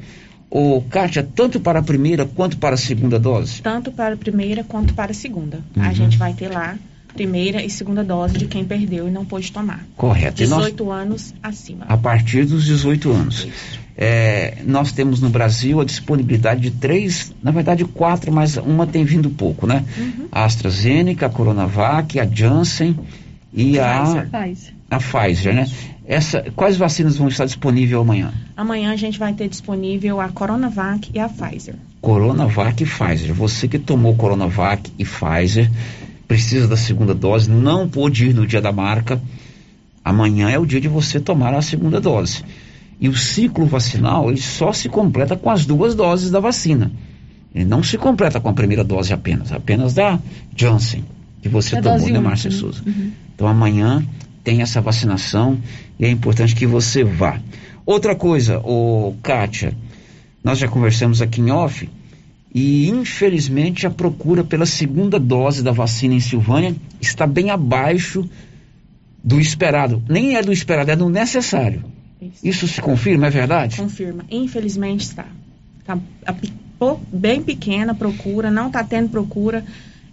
[0.50, 3.62] Ô, Kátia, tanto para a primeira quanto para a segunda dose?
[3.62, 5.60] Tanto para a primeira quanto para a segunda.
[5.76, 5.94] A Uhum.
[5.96, 6.78] gente vai ter lá
[7.14, 9.86] primeira e segunda dose de quem perdeu e não pôde tomar.
[9.98, 10.44] Correto.
[10.44, 11.86] E nós- 18 anos acima.
[11.90, 13.48] a partir dos 18 anos.
[13.98, 19.06] É, nós temos no Brasil a disponibilidade de três, na verdade quatro, mas uma tem
[19.06, 19.86] vindo pouco, né?
[20.32, 22.98] A AstraZeneca, a Coronavac, a Janssen
[23.54, 24.74] e a, Pfizer.
[24.92, 25.68] a Pfizer, né?
[26.06, 28.34] Essa, quais vacinas vão estar disponíveis amanhã?
[28.56, 31.76] Amanhã a gente vai ter disponível a Coronavac e a Pfizer.
[32.02, 33.34] Coronavac e Pfizer.
[33.34, 35.72] Você que tomou Coronavac e Pfizer,
[36.28, 39.20] precisa da segunda dose, não pôde ir no dia da marca.
[40.04, 42.44] Amanhã é o dia de você tomar a segunda dose.
[43.00, 46.92] E o ciclo vacinal, ele só se completa com as duas doses da vacina.
[47.54, 50.20] Ele não se completa com a primeira dose apenas, apenas da
[50.56, 51.04] Janssen,
[51.42, 52.58] que você É tomou, né, Márcia né?
[52.58, 52.84] Souza?
[53.34, 54.06] Então amanhã
[54.44, 55.58] tem essa vacinação
[56.00, 57.40] e é importante que você vá.
[57.86, 59.74] Outra coisa, ô Kátia,
[60.44, 61.90] nós já conversamos aqui em off
[62.54, 68.30] e infelizmente a procura pela segunda dose da vacina em Silvânia está bem abaixo
[69.24, 70.04] do esperado.
[70.08, 71.84] Nem é do esperado, é do necessário.
[72.44, 73.78] Isso se confirma, é verdade?
[73.78, 74.24] Confirma.
[74.30, 75.26] Infelizmente está.
[75.80, 75.98] Está
[77.12, 79.64] bem pequena a procura, não está tendo procura.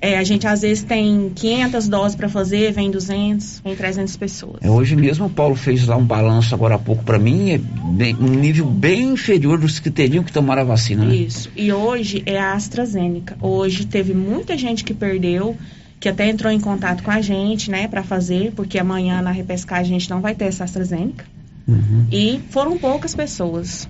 [0.01, 4.57] É, a gente às vezes tem 500 doses para fazer, vem 200, vem 300 pessoas.
[4.61, 7.59] É, hoje mesmo o Paulo fez lá um balanço agora há pouco para mim, é
[7.59, 11.15] bem- um nível bem inferior dos que teriam que tomar a vacina, né?
[11.15, 11.49] Isso.
[11.55, 13.37] E hoje é a AstraZeneca.
[13.41, 15.57] Hoje teve muita gente que perdeu,
[16.01, 19.95] que até entrou em contato com a gente, né, para fazer, porque amanhã na repescagem
[19.97, 21.25] a gente não vai ter essa AstraZeneca.
[21.67, 22.07] Uhum.
[22.11, 23.89] E foram poucas pessoas.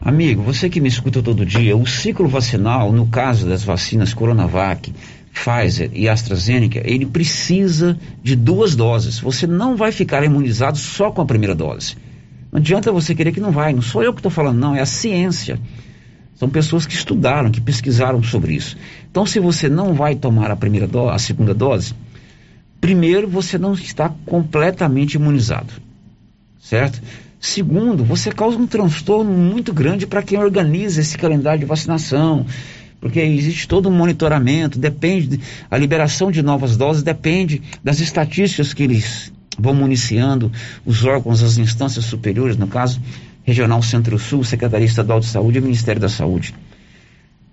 [0.00, 4.92] Amigo, você que me escuta todo dia, o ciclo vacinal, no caso das vacinas Coronavac,
[5.32, 9.18] Pfizer e AstraZeneca, ele precisa de duas doses.
[9.18, 11.96] Você não vai ficar imunizado só com a primeira dose.
[12.50, 13.72] Não adianta você querer que não vai.
[13.72, 15.58] Não sou eu que estou falando, não, é a ciência.
[16.36, 18.76] São pessoas que estudaram, que pesquisaram sobre isso.
[19.10, 21.92] Então, se você não vai tomar a primeira dose, a segunda dose,
[22.80, 25.87] primeiro você não está completamente imunizado
[26.68, 27.00] certo?
[27.40, 32.44] Segundo, você causa um transtorno muito grande para quem organiza esse calendário de vacinação,
[33.00, 38.82] porque existe todo um monitoramento, depende, a liberação de novas doses depende das estatísticas que
[38.82, 40.52] eles vão municiando,
[40.84, 43.00] os órgãos, as instâncias superiores, no caso,
[43.44, 46.54] Regional Centro-Sul, Secretaria Estadual de Saúde e Ministério da Saúde.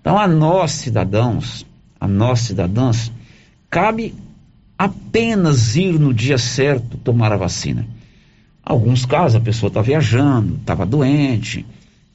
[0.00, 1.64] Então, a nós, cidadãos,
[1.98, 3.10] a nós, cidadãs,
[3.70, 4.14] cabe
[4.76, 7.95] apenas ir no dia certo tomar a vacina.
[8.66, 11.64] Alguns casos a pessoa está viajando, estava doente,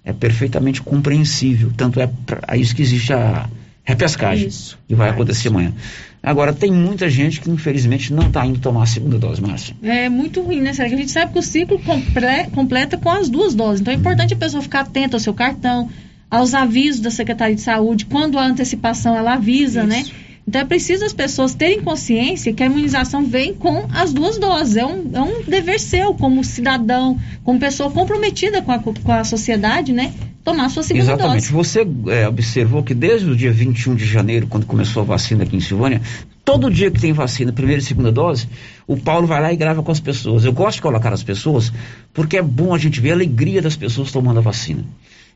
[0.03, 1.71] é perfeitamente compreensível.
[1.77, 3.47] Tanto é para isso que existe a
[3.85, 4.77] repescagem, Isso.
[4.87, 5.73] que vai acontecer amanhã.
[6.21, 9.75] Agora, tem muita gente que infelizmente não está indo tomar a segunda dose, Márcia.
[9.81, 10.97] É muito ruim, né, Sérgio?
[10.97, 13.81] A gente sabe que o ciclo comple- completa com as duas doses.
[13.81, 15.89] Então é importante a pessoa ficar atenta ao seu cartão,
[16.29, 20.05] aos avisos da Secretaria de Saúde, quando a antecipação ela avisa, né?
[20.51, 24.75] Então é preciso as pessoas terem consciência que a imunização vem com as duas doses.
[24.75, 29.23] É um, é um dever seu, como cidadão, como pessoa comprometida com a, com a
[29.23, 30.13] sociedade, né?
[30.43, 31.49] Tomar a sua segunda Exatamente.
[31.49, 31.53] dose.
[31.53, 35.55] Você é, observou que desde o dia 21 de janeiro, quando começou a vacina aqui
[35.55, 36.01] em Silvânia,
[36.43, 38.49] todo dia que tem vacina, primeira e segunda dose,
[38.85, 40.43] o Paulo vai lá e grava com as pessoas.
[40.43, 41.71] Eu gosto de colocar as pessoas
[42.13, 44.83] porque é bom a gente ver a alegria das pessoas tomando a vacina.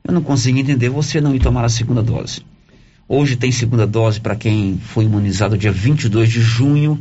[0.03, 2.41] Eu não consigo entender você não ir tomar a segunda dose.
[3.07, 6.99] Hoje tem segunda dose para quem foi imunizado dia 22 de junho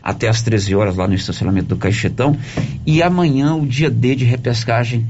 [0.00, 2.36] até às 13 horas lá no estacionamento do Caixetão
[2.86, 5.06] e amanhã o dia D de repescagem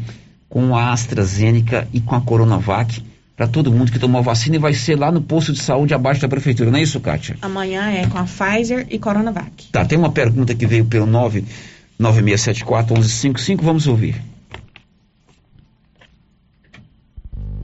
[0.48, 3.02] com a AstraZeneca e com a Coronavac
[3.36, 5.92] para todo mundo que tomou a vacina e vai ser lá no posto de saúde
[5.92, 7.36] abaixo da prefeitura, não é isso, Kátia?
[7.42, 9.68] Amanhã é com a Pfizer e Coronavac.
[9.70, 14.31] Tá, tem uma pergunta que veio pelo 99674 1155, vamos ouvir.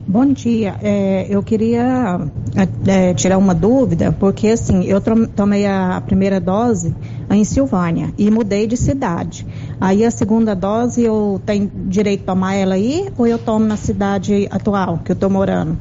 [0.09, 0.75] Bom dia.
[0.81, 2.19] É, eu queria
[2.87, 6.95] é, tirar uma dúvida, porque assim, eu tomei a primeira dose
[7.29, 9.45] em Silvânia e mudei de cidade.
[9.79, 13.77] Aí a segunda dose eu tenho direito de tomar ela aí ou eu tomo na
[13.77, 15.77] cidade atual que eu estou morando?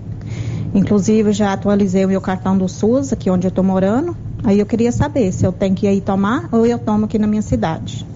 [0.75, 4.15] Inclusive já atualizei o meu cartão do SUS aqui onde eu estou morando.
[4.45, 7.27] Aí eu queria saber se eu tenho que ir tomar ou eu tomo aqui na
[7.27, 8.07] minha cidade.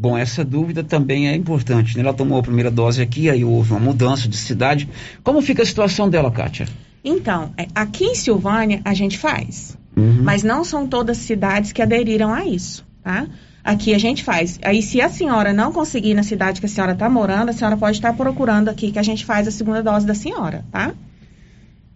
[0.00, 1.94] Bom, essa dúvida também é importante.
[1.94, 2.02] Né?
[2.02, 4.88] Ela tomou a primeira dose aqui, aí houve uma mudança de cidade.
[5.22, 6.66] Como fica a situação dela, Kátia?
[7.04, 10.22] Então, é, aqui em Silvânia a gente faz, Uhum.
[10.22, 13.26] mas não são todas as cidades que aderiram a isso, tá?
[13.62, 14.58] Aqui a gente faz.
[14.62, 17.76] Aí, se a senhora não conseguir na cidade que a senhora está morando, a senhora
[17.76, 20.94] pode estar procurando aqui que a gente faz a segunda dose da senhora, tá?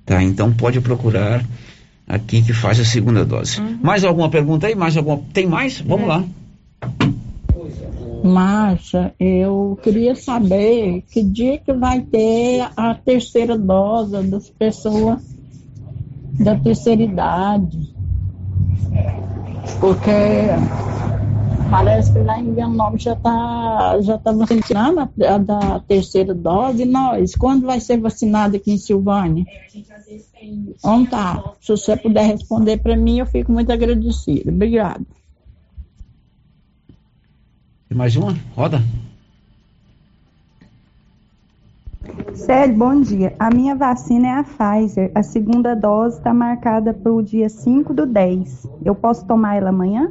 [0.04, 1.42] Tá, então pode procurar
[2.06, 3.62] aqui que faz a segunda dose.
[3.82, 4.74] Mais alguma pergunta aí?
[4.74, 5.22] Mais alguma?
[5.32, 5.80] Tem mais?
[5.80, 6.22] Vamos lá.
[8.24, 15.18] Márcia, eu queria saber que dia que vai ter a terceira dose das pessoas
[16.38, 17.94] da terceira idade.
[19.78, 20.10] Porque
[21.70, 26.82] parece que lá em Vianópolis já está já tá vacinando a, a da terceira dose.
[26.82, 29.46] E nós, quando vai ser vacinado aqui em Silvânia?
[30.78, 34.50] Então tá, se você puder responder para mim, eu fico muito agradecida.
[34.50, 35.04] Obrigada.
[37.94, 38.36] Tem mais uma?
[38.56, 38.82] Roda.
[42.34, 43.36] Célio, bom dia.
[43.38, 45.12] A minha vacina é a Pfizer.
[45.14, 48.66] A segunda dose está marcada para o dia 5 do 10.
[48.84, 50.10] Eu posso tomar ela amanhã?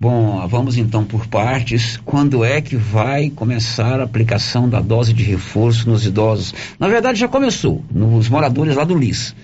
[0.00, 1.98] Bom, vamos então por partes.
[1.98, 6.52] Quando é que vai começar a aplicação da dose de reforço nos idosos?
[6.80, 9.36] Na verdade, já começou, nos moradores lá do LIS.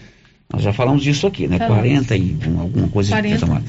[0.53, 1.57] Nós já falamos disso aqui, né?
[1.59, 1.79] Falamos.
[1.79, 3.11] 40 e um- alguma coisa.
[3.11, 3.47] 40.
[3.47, 3.65] tomada.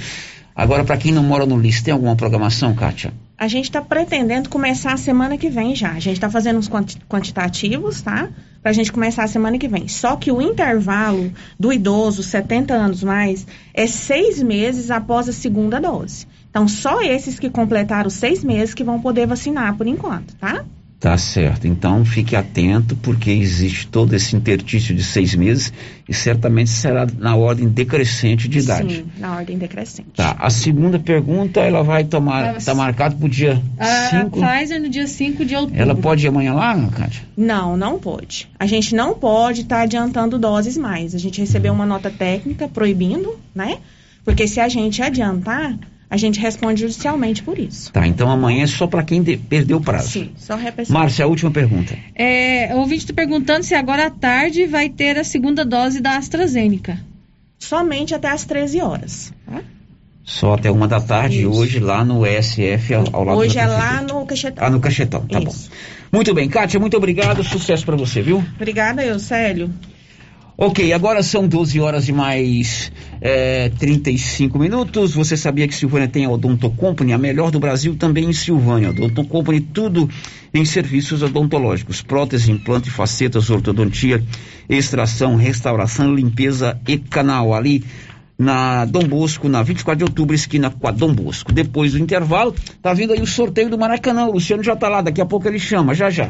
[0.59, 3.13] Agora, para quem não mora no LIS, tem alguma programação, Kátia?
[3.37, 5.91] A gente está pretendendo começar a semana que vem já.
[5.91, 8.27] A gente está fazendo uns quanti- quantitativos, tá?
[8.61, 9.87] Para a gente começar a semana que vem.
[9.87, 15.79] Só que o intervalo do idoso, 70 anos mais, é seis meses após a segunda
[15.79, 16.27] dose.
[16.49, 20.65] Então, só esses que completaram seis meses que vão poder vacinar por enquanto, tá?
[20.99, 21.65] Tá certo.
[21.65, 25.71] Então fique atento, porque existe todo esse intertício de seis meses
[26.07, 28.97] e certamente será na ordem decrescente de idade.
[28.97, 30.09] Sim, na ordem decrescente.
[30.13, 30.35] Tá.
[30.37, 32.57] A segunda pergunta, ela vai tomar.
[32.57, 34.41] Está marcado para o dia A 5.
[34.41, 35.81] Pfizer no dia 5 de outubro.
[35.81, 37.23] Ela pode ir amanhã lá, Kátia?
[37.37, 38.49] Não, não pode.
[38.59, 41.15] A gente não pode estar adiantando doses mais.
[41.15, 43.77] A gente recebeu uma nota técnica proibindo, né?
[44.25, 45.77] Porque se a gente adiantar,
[46.09, 47.91] a gente responde judicialmente por isso.
[47.93, 50.09] Tá, então amanhã é só para quem de- perdeu o prazo.
[50.09, 50.91] Sim, só repetir.
[50.93, 51.97] Márcia, a última pergunta.
[52.15, 56.17] É, o ouvinte está perguntando se agora à tarde vai ter a segunda dose da
[56.17, 56.99] AstraZeneca.
[57.59, 59.33] Somente até às 13 horas.
[59.45, 59.61] tá?
[60.23, 64.01] Só até uma da tarde, hoje lá no ESF, ao, ao lado Hoje é lá
[64.01, 64.63] no Cachetão.
[64.65, 65.53] Ah, no Cachetão, tá bom.
[66.11, 68.43] Muito bem, Kátia, muito obrigado, sucesso para você, viu?
[68.55, 69.71] Obrigada, eu, Célio.
[70.61, 72.91] Ok, agora são 12 horas e mais
[73.21, 75.13] é, 35 minutos.
[75.13, 78.89] Você sabia que Silvânia tem a Odonto Company, a melhor do Brasil também em Silvânia.
[78.89, 80.09] Odonto Company, tudo
[80.53, 84.21] em serviços odontológicos, prótese, implante, facetas, ortodontia,
[84.67, 87.85] extração, restauração, limpeza e canal ali
[88.37, 91.53] na Dom Bosco, na 24 de outubro, esquina com a Dom Bosco.
[91.53, 94.25] Depois do intervalo, tá vindo aí o sorteio do Maracanã.
[94.25, 96.29] O Luciano já tá lá, daqui a pouco ele chama, já já.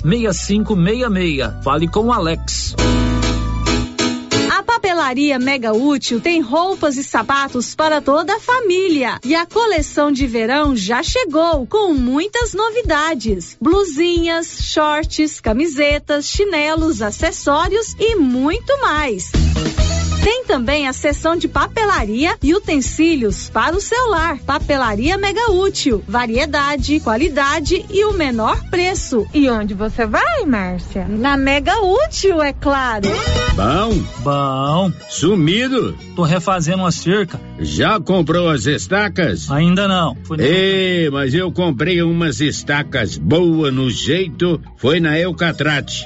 [0.03, 1.63] 6566.
[1.63, 2.75] Fale com Alex.
[4.51, 9.19] A papelaria Mega Útil tem roupas e sapatos para toda a família.
[9.23, 17.95] E a coleção de verão já chegou com muitas novidades: blusinhas, shorts, camisetas, chinelos, acessórios
[17.99, 19.31] e muito mais.
[20.23, 24.37] Tem também a seção de papelaria e utensílios para o celular.
[24.45, 26.03] Papelaria Mega Útil.
[26.07, 29.25] Variedade, qualidade e o menor preço.
[29.33, 31.07] E onde você vai, Márcia?
[31.07, 33.09] Na Mega Útil, é claro.
[33.55, 34.03] Bom.
[34.19, 34.91] Bom.
[35.09, 35.97] Sumido.
[36.15, 37.39] Tô refazendo uma cerca.
[37.59, 39.49] Já comprou as estacas?
[39.49, 40.15] Ainda não.
[40.37, 44.61] Ei, mas eu comprei umas estacas boas no jeito.
[44.77, 46.05] Foi na Eucatrate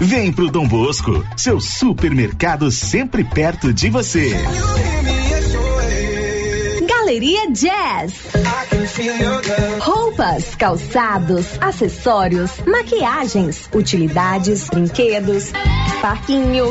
[0.00, 4.32] Vem pro Dom Bosco, seu supermercado sempre perto de você.
[6.88, 8.14] Galeria Jazz.
[9.78, 15.52] Roupas, calçados, acessórios, maquiagens, utilidades, brinquedos,
[16.00, 16.70] parquinho.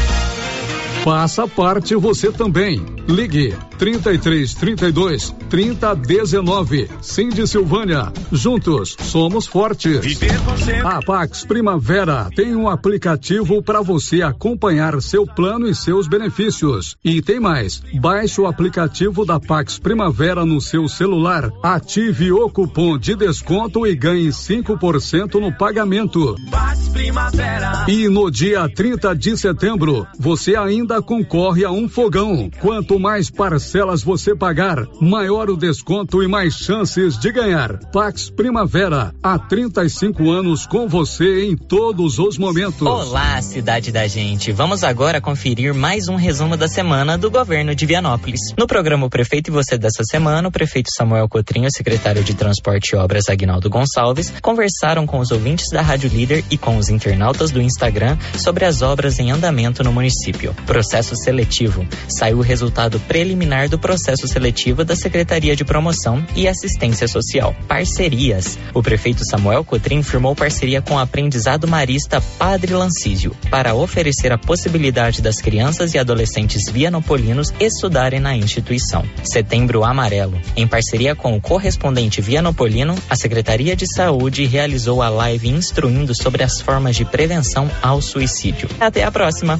[1.03, 3.00] Faça parte você também.
[3.07, 6.89] Ligue 33 32 30 19.
[7.01, 8.11] Cindy Silvânia.
[8.31, 10.19] Juntos somos fortes.
[10.83, 16.95] A Pax Primavera tem um aplicativo para você acompanhar seu plano e seus benefícios.
[17.03, 17.81] E tem mais.
[17.99, 21.49] Baixe o aplicativo da Pax Primavera no seu celular.
[21.63, 26.35] Ative o cupom de desconto e ganhe 5% no pagamento.
[27.87, 32.49] E no dia 30 de setembro, você ainda ainda concorre a um fogão.
[32.59, 37.77] Quanto mais parcelas você pagar, maior o desconto e mais chances de ganhar.
[37.91, 42.81] Pax Primavera, há 35 anos com você em todos os momentos.
[42.81, 44.51] Olá, cidade da gente.
[44.51, 48.41] Vamos agora conferir mais um resumo da semana do governo de Vianópolis.
[48.57, 52.93] No programa O Prefeito e Você dessa semana, o prefeito Samuel Cotrinho, secretário de Transporte
[52.93, 57.51] e Obras Agnaldo Gonçalves, conversaram com os ouvintes da Rádio Líder e com os internautas
[57.51, 61.85] do Instagram sobre as obras em andamento no município processo seletivo.
[62.07, 67.55] Saiu o resultado preliminar do processo seletivo da Secretaria de Promoção e Assistência Social.
[67.67, 68.57] Parcerias.
[68.73, 74.37] O prefeito Samuel Cotrim firmou parceria com o aprendizado marista Padre Lancísio para oferecer a
[74.37, 79.03] possibilidade das crianças e adolescentes vianopolinos estudarem na instituição.
[79.23, 80.39] Setembro Amarelo.
[80.55, 86.43] Em parceria com o correspondente vianopolino, a Secretaria de Saúde realizou a live instruindo sobre
[86.43, 88.69] as formas de prevenção ao suicídio.
[88.79, 89.59] Até a próxima!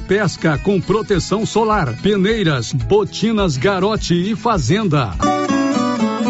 [0.00, 5.14] pesca com proteção solar, peneiras, botinas garote e fazenda.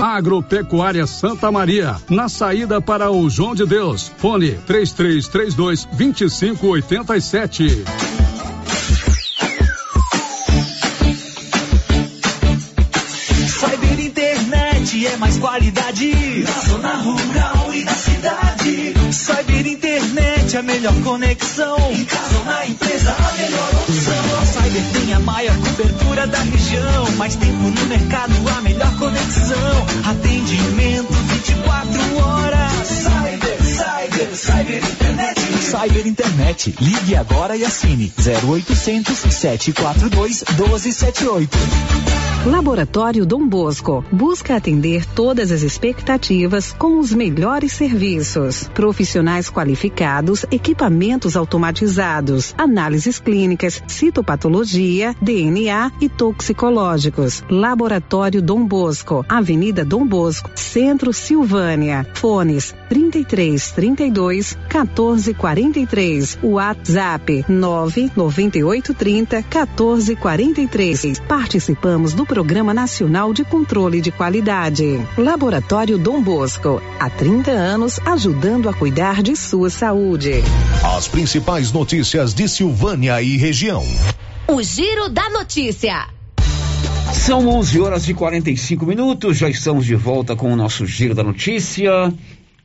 [0.03, 4.11] Agropecuária Santa Maria, na saída para o João de Deus.
[4.16, 8.20] Fone 3332 2587.
[20.61, 21.76] A melhor conexão.
[21.90, 24.42] Em casa ou na empresa, a melhor opção.
[24.42, 27.11] A Cyber tem a maior cobertura da região.
[27.16, 29.86] Mais tempo no mercado, a melhor conexão.
[30.04, 32.86] Atendimento 24 horas.
[32.88, 33.39] Cyber,
[33.81, 35.41] Cyber, Cyber internet.
[35.62, 36.74] Cyber Internet.
[36.81, 41.49] Ligue agora e assine 0800 742 1278.
[42.47, 48.66] Laboratório Dom Bosco busca atender todas as expectativas com os melhores serviços.
[48.72, 57.45] Profissionais qualificados, equipamentos automatizados, análises clínicas, citopatologia, DNA e toxicológicos.
[57.51, 62.07] Laboratório Dom Bosco, Avenida Dom Bosco, Centro Silvânia.
[62.14, 66.39] Fones 33 32 14 43.
[66.43, 71.21] WhatsApp 998 30 14 43.
[71.21, 75.01] Participamos do Programa Nacional de Controle de Qualidade.
[75.16, 80.43] Laboratório Dom Bosco, há 30 anos ajudando a cuidar de sua saúde.
[80.97, 83.85] As principais notícias de Silvânia e região.
[84.47, 86.09] O Giro da Notícia.
[87.12, 91.23] São 11 horas e 45 minutos, já estamos de volta com o nosso Giro da
[91.23, 92.12] Notícia.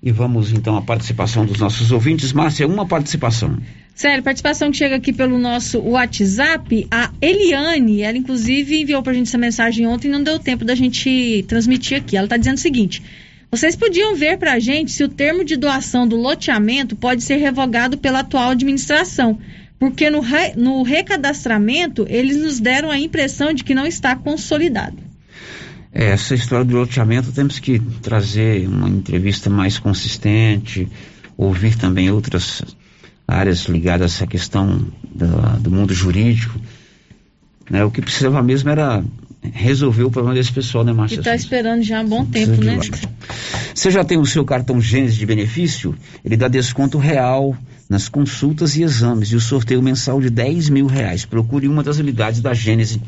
[0.02, 2.32] E vamos então à participação dos nossos ouvintes.
[2.34, 3.58] Márcia, uma participação.
[3.96, 9.28] Sério, participação que chega aqui pelo nosso WhatsApp, a Eliane, ela inclusive enviou pra gente
[9.28, 12.18] essa mensagem ontem e não deu tempo da gente transmitir aqui.
[12.18, 13.02] Ela tá dizendo o seguinte:
[13.50, 17.98] vocês podiam ver pra gente se o termo de doação do loteamento pode ser revogado
[17.98, 19.40] pela atual administração.
[19.80, 24.98] Porque no, re, no recadastramento eles nos deram a impressão de que não está consolidado.
[25.98, 30.90] É, essa história do loteamento temos que trazer uma entrevista mais consistente,
[31.38, 32.62] ouvir também outras
[33.26, 36.60] áreas ligadas a essa questão do, do mundo jurídico.
[37.70, 37.86] Né?
[37.86, 39.02] O que precisava mesmo era
[39.54, 41.16] resolver o problema desse pessoal, né, Márcia?
[41.16, 42.78] E está esperando já há um bom tempo, né?
[43.74, 45.96] Você já tem o seu cartão Gênesis de benefício?
[46.26, 47.56] Ele dá desconto real
[47.90, 51.24] nas consultas e exames e o sorteio mensal de 10 mil reais.
[51.24, 53.00] Procure uma das unidades da Gênesis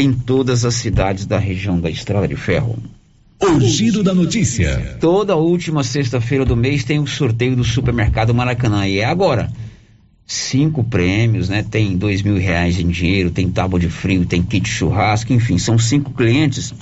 [0.00, 2.78] em todas as cidades da região da Estrada de Ferro.
[3.40, 4.96] O giro da notícia.
[5.00, 9.50] Toda última sexta-feira do mês tem o sorteio do supermercado Maracanã e é agora.
[10.26, 11.62] Cinco prêmios, né?
[11.62, 15.78] Tem dois mil reais em dinheiro, tem tábua de frio, tem kit churrasco, enfim, são
[15.78, 16.74] cinco clientes.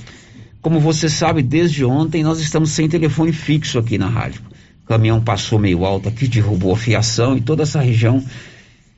[0.61, 4.41] Como você sabe, desde ontem nós estamos sem telefone fixo aqui na rádio.
[4.83, 8.23] O caminhão passou meio alto aqui, derrubou a fiação e toda essa região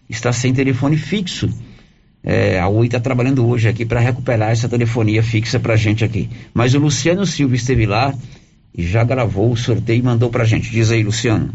[0.09, 1.49] está sem telefone fixo.
[2.23, 6.29] É, a Oi está trabalhando hoje aqui para recuperar essa telefonia fixa para gente aqui.
[6.53, 8.13] Mas o Luciano Silva esteve lá
[8.75, 10.69] e já gravou o sorteio e mandou para gente.
[10.69, 11.49] Diz aí, Luciano.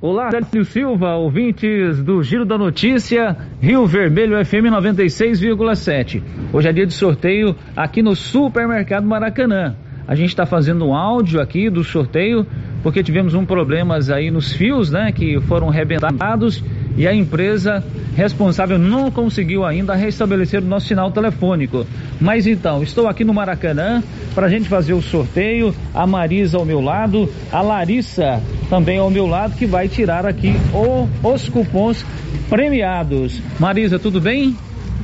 [0.00, 6.22] Olá, Célio Silva, ouvintes do Giro da Notícia, Rio Vermelho FM 96,7.
[6.52, 9.74] Hoje é dia de sorteio aqui no Supermercado Maracanã.
[10.06, 12.46] A gente está fazendo um áudio aqui do sorteio
[12.82, 16.62] porque tivemos um problemas aí nos fios, né, que foram rebentados
[16.96, 17.82] e a empresa
[18.14, 21.86] responsável não conseguiu ainda restabelecer o nosso sinal telefônico.
[22.20, 24.02] Mas então, estou aqui no Maracanã
[24.34, 25.74] para a gente fazer o sorteio.
[25.94, 30.52] A Marisa ao meu lado, a Larissa também ao meu lado, que vai tirar aqui
[30.72, 32.04] o, os cupons
[32.48, 33.40] premiados.
[33.58, 34.56] Marisa, tudo bem?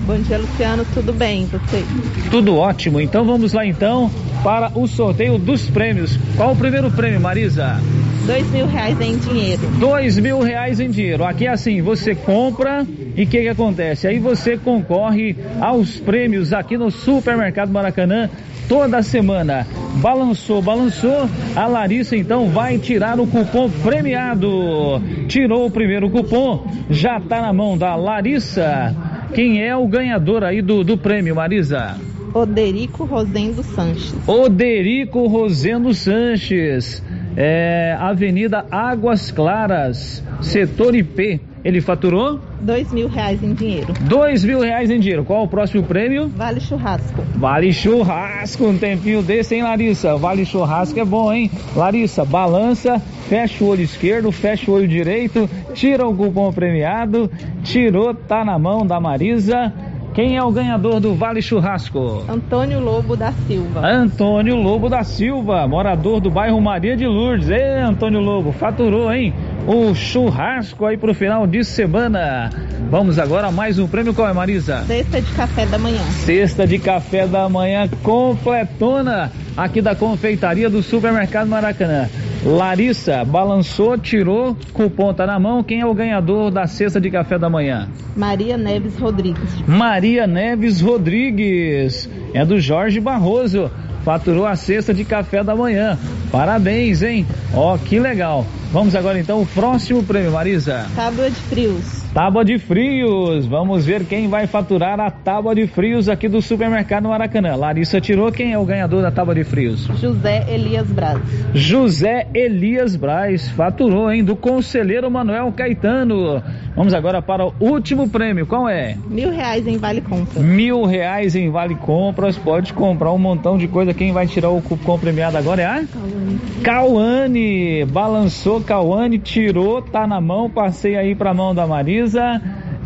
[0.06, 0.84] Bom dia, Luciano.
[0.92, 1.84] Tudo bem, você?
[2.30, 3.00] Tudo ótimo.
[3.00, 4.10] Então vamos lá então
[4.42, 6.18] para o sorteio dos prêmios.
[6.36, 7.80] Qual o primeiro prêmio, Marisa?
[8.26, 9.62] Dois mil reais em dinheiro.
[9.78, 11.24] Dois mil reais em dinheiro.
[11.24, 12.86] Aqui é assim, você compra
[13.16, 14.06] e o que, que acontece?
[14.06, 18.30] Aí você concorre aos prêmios aqui no Supermercado Maracanã
[18.68, 19.66] toda semana.
[19.96, 21.28] Balançou, balançou.
[21.56, 25.02] A Larissa então vai tirar o cupom premiado.
[25.26, 28.94] Tirou o primeiro cupom, já está na mão da Larissa.
[29.34, 31.96] Quem é o ganhador aí do, do prêmio, Marisa?
[32.34, 34.14] Oderico Rosendo Sanches.
[34.28, 37.02] Oderico Rosendo Sanches.
[37.36, 41.40] É, Avenida Águas Claras, setor IP.
[41.64, 42.40] Ele faturou?
[42.60, 43.92] Dois mil reais em dinheiro.
[44.00, 45.24] Dois mil reais em dinheiro.
[45.24, 46.28] Qual o próximo prêmio?
[46.28, 47.22] Vale churrasco.
[47.36, 50.16] Vale churrasco, um tempinho desse, hein, Larissa?
[50.16, 51.50] Vale churrasco é bom, hein?
[51.76, 52.98] Larissa, balança,
[53.28, 57.30] fecha o olho esquerdo, fecha o olho direito, tira o cupom premiado,
[57.62, 59.72] tirou, tá na mão da Marisa.
[60.12, 62.24] Quem é o ganhador do Vale Churrasco?
[62.28, 63.80] Antônio Lobo da Silva.
[63.86, 67.48] Antônio Lobo da Silva, morador do bairro Maria de Lourdes.
[67.48, 69.32] Ei, Antônio Lobo, faturou, hein?
[69.66, 72.50] O churrasco aí pro final de semana.
[72.90, 74.14] Vamos agora a mais um prêmio.
[74.14, 74.84] Qual é, Marisa?
[74.86, 76.00] Cesta de café da manhã.
[76.24, 82.08] Cesta de café da manhã completona aqui da confeitaria do Supermercado Maracanã.
[82.44, 85.62] Larissa balançou, tirou, cupom tá na mão.
[85.62, 87.88] Quem é o ganhador da cesta de café da manhã?
[88.16, 89.62] Maria Neves Rodrigues.
[89.66, 92.08] Maria Neves Rodrigues.
[92.32, 93.70] É do Jorge Barroso.
[94.04, 95.98] Faturou a cesta de café da manhã.
[96.32, 97.26] Parabéns, hein?
[97.52, 98.46] Ó, que legal.
[98.72, 100.86] Vamos agora então o próximo prêmio, Marisa.
[100.94, 102.04] Tábua de frios.
[102.14, 103.44] Tábua de frios.
[103.46, 107.56] Vamos ver quem vai faturar a tábua de frios aqui do supermercado Maracanã.
[107.56, 109.86] Larissa tirou quem é o ganhador da tábua de frios?
[110.00, 111.20] José Elias Braz.
[111.52, 114.22] José Elias Braz faturou, hein?
[114.22, 116.40] Do conselheiro Manuel Caetano.
[116.76, 118.46] Vamos agora para o último prêmio.
[118.46, 118.96] Qual é?
[119.08, 120.44] Mil reais em Vale Compras.
[120.44, 122.38] Mil reais em Vale Compras.
[122.38, 123.92] Pode comprar um montão de coisa.
[123.92, 125.84] Quem vai tirar o cupom premiado agora é a?
[125.84, 126.40] Cauane.
[126.62, 127.84] Cauane.
[127.84, 130.48] Balançou Cauane, tirou, tá na mão.
[130.50, 132.40] Passei aí pra mão da Marisa.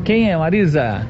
[0.05, 1.07] Quem é Marisa?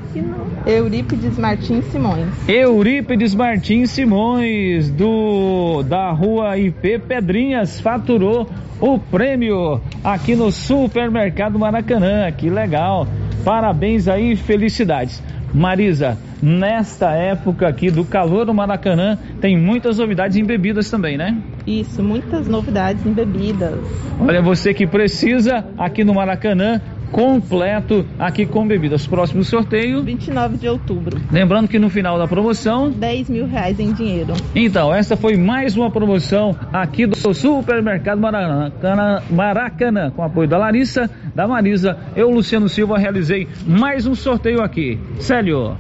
[0.65, 2.29] Eurípides Martins Simões.
[2.49, 8.49] Eurípides Martins Simões, do da rua IP Pedrinhas, faturou
[8.81, 12.31] o prêmio aqui no Supermercado Maracanã.
[12.31, 13.07] Que legal!
[13.45, 15.23] Parabéns aí, felicidades.
[15.55, 21.37] Marisa, nesta época aqui do calor do Maracanã, tem muitas novidades em bebidas também, né?
[21.65, 23.79] Isso, muitas novidades em bebidas.
[24.19, 26.81] Olha, você que precisa aqui no Maracanã,
[27.11, 29.07] completo aqui com bebidas.
[29.07, 30.03] Próximo sorteio.
[30.03, 31.21] 29 de outubro.
[31.31, 32.91] Lembrando que no final da promoção.
[32.91, 34.35] 10 mil reais em dinheiro.
[34.55, 41.11] Então, essa foi mais uma promoção aqui do Supermercado Maracanã, Maracanã com apoio da Larissa,
[41.35, 41.97] da Marisa.
[42.17, 44.99] Eu, Luciano Silva, realizei mais um sorteio aqui.
[45.19, 45.77] Célio.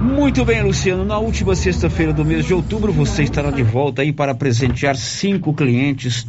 [0.00, 1.04] Muito bem, Luciano.
[1.04, 5.54] Na última sexta-feira do mês de outubro, você estará de volta aí para presentear cinco
[5.54, 6.26] clientes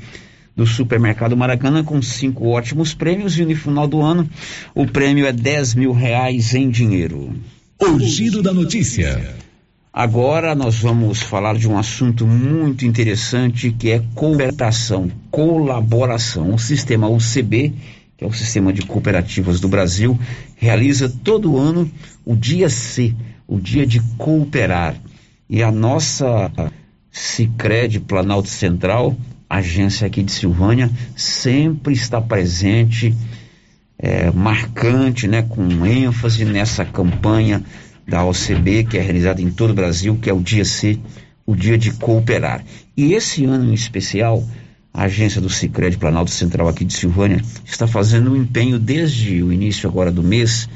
[0.56, 4.30] do Supermercado Maracanã com cinco ótimos prêmios e no final do ano
[4.74, 7.34] o prêmio é 10 mil reais em dinheiro.
[7.80, 9.36] O giro da notícia.
[9.92, 16.54] Agora nós vamos falar de um assunto muito interessante que é cooperação, colaboração.
[16.54, 17.74] O sistema UCB,
[18.18, 20.18] que é o Sistema de Cooperativas do Brasil,
[20.56, 21.90] realiza todo ano
[22.26, 23.14] o Dia C,
[23.48, 24.96] o Dia de Cooperar.
[25.50, 26.52] E a nossa
[27.12, 29.16] Sicredi Planalto Central
[29.50, 33.16] agência aqui de Silvânia sempre está presente,
[33.98, 37.64] é, marcante, né, com ênfase nessa campanha
[38.08, 41.00] da OCB que é realizada em todo o Brasil, que é o Dia C,
[41.46, 42.64] o Dia de Cooperar.
[42.96, 44.44] E esse ano em especial,
[44.94, 49.52] a agência do Sicredi Planalto Central aqui de Silvânia está fazendo um empenho desde o
[49.52, 50.70] início agora do mês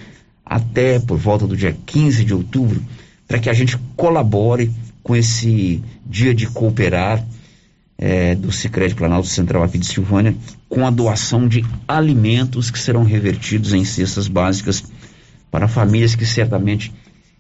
[0.46, 2.82] até por volta do dia 15 de outubro
[3.28, 4.72] para que a gente colabore
[5.04, 7.24] com esse Dia de Cooperar
[8.02, 10.34] é, do Sicredi Planalto Central aqui de Silvânia,
[10.70, 14.86] com a doação de alimentos que serão revertidos em cestas básicas
[15.52, 16.94] para famílias que certamente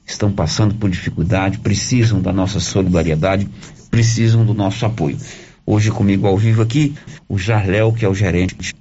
[0.05, 3.47] estão passando por dificuldade, precisam da nossa solidariedade,
[3.89, 5.17] precisam do nosso apoio.
[5.65, 6.93] Hoje comigo ao vivo aqui,
[7.27, 8.73] o Jarléu, que é o gerente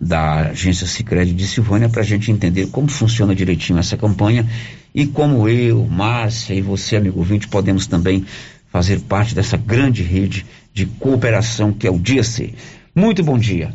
[0.00, 4.46] da agência Sicredi de Silvânia, para a gente entender como funciona direitinho essa campanha
[4.94, 8.24] e como eu, Márcia e você, amigo ouvinte, podemos também
[8.70, 12.52] fazer parte dessa grande rede de cooperação que é o Dia C.
[12.94, 13.72] Muito bom dia.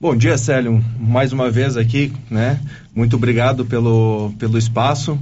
[0.00, 0.80] Bom dia, Célio.
[1.00, 2.60] Mais uma vez aqui, né?
[2.94, 5.18] Muito obrigado pelo, pelo espaço.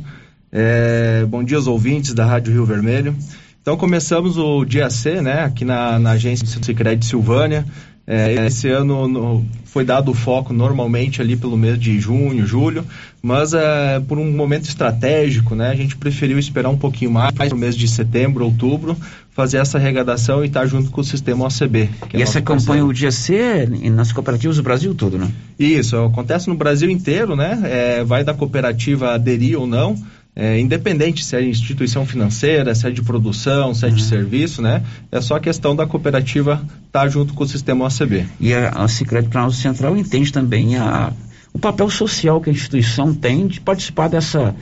[0.53, 3.17] É, bom dia aos ouvintes da Rádio Rio Vermelho.
[3.63, 5.45] Então começamos o dia C, né?
[5.45, 7.65] Aqui na, na agência Sicredi Silvânia.
[8.05, 12.85] É, esse ano no, foi dado o foco normalmente ali pelo mês de junho, julho,
[13.23, 17.55] mas é, por um momento estratégico, né, a gente preferiu esperar um pouquinho mais para
[17.55, 18.97] o mês de setembro, outubro,
[19.31, 21.89] fazer essa arrecadação e estar tá junto com o sistema OCB.
[22.13, 25.31] É e essa campanha o dia C nas cooperativas do Brasil todo, né?
[25.59, 27.61] Isso, acontece no Brasil inteiro, né?
[27.65, 29.97] É, vai da cooperativa aderir ou não
[30.35, 34.09] é, independente se é instituição financeira, se é de produção, se é de uhum.
[34.09, 34.83] serviço, né?
[35.11, 36.55] É só a questão da cooperativa
[36.87, 38.27] estar tá junto com o sistema OCB.
[38.41, 41.13] E a, a Secret Planalto Central entende também a,
[41.53, 44.55] o papel social que a instituição tem de participar dessa,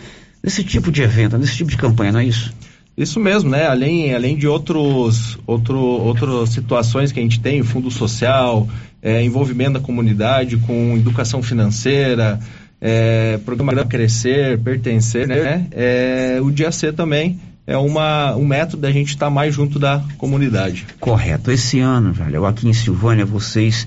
[0.42, 2.52] desse tipo de evento, desse tipo de campanha, não é isso?
[2.96, 3.66] Isso mesmo, né?
[3.66, 8.68] Além, além de outros, outro, outras situações que a gente tem, fundo social,
[9.00, 12.40] é, envolvimento da comunidade com educação financeira,
[12.80, 15.66] é, programa Crescer, Pertencer, né?
[15.72, 19.78] É, o Dia C também é uma, um método da gente estar tá mais junto
[19.78, 20.86] da comunidade.
[20.98, 21.50] Correto.
[21.50, 23.86] Esse ano, velho, aqui em Silvânia, vocês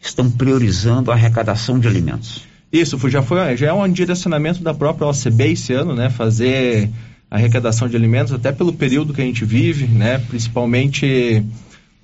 [0.00, 2.46] estão priorizando a arrecadação de alimentos.
[2.70, 6.10] Isso, já, foi, já é um direcionamento da própria OCB esse ano, né?
[6.10, 6.90] Fazer
[7.30, 10.18] arrecadação de alimentos, até pelo período que a gente vive, né?
[10.28, 11.42] Principalmente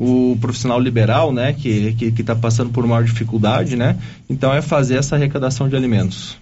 [0.01, 3.99] o profissional liberal, né, que que está passando por maior dificuldade, né?
[4.31, 6.39] Então é fazer essa arrecadação de alimentos.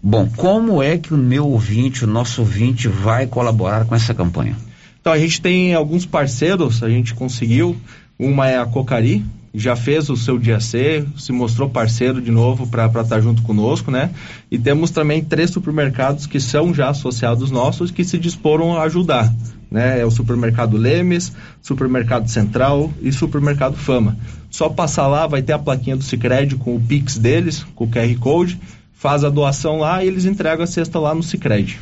[0.00, 4.56] Bom, como é que o meu ouvinte, o nosso ouvinte, vai colaborar com essa campanha?
[5.00, 7.76] Então a gente tem alguns parceiros, a gente conseguiu.
[8.16, 9.24] Uma é a Cocari,
[9.54, 13.90] já fez o seu dia C, se mostrou parceiro de novo para estar junto conosco,
[13.90, 14.10] né?
[14.50, 19.32] E temos também três supermercados que são já associados nossos que se disporam a ajudar,
[19.70, 20.00] né?
[20.00, 24.16] É o supermercado Lemes, supermercado Central e supermercado Fama.
[24.50, 27.88] Só passar lá, vai ter a plaquinha do Sicredi com o Pix deles, com o
[27.88, 28.58] QR Code,
[28.94, 31.78] faz a doação lá e eles entregam a cesta lá no Sicredi.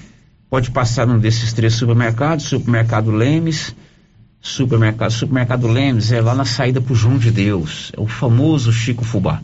[0.49, 3.73] Pode passar num desses três supermercados, supermercado Lemes,
[4.41, 9.05] supermercado, supermercado Lemes é lá na saída pro João de Deus, é o famoso Chico
[9.05, 9.43] Fubá.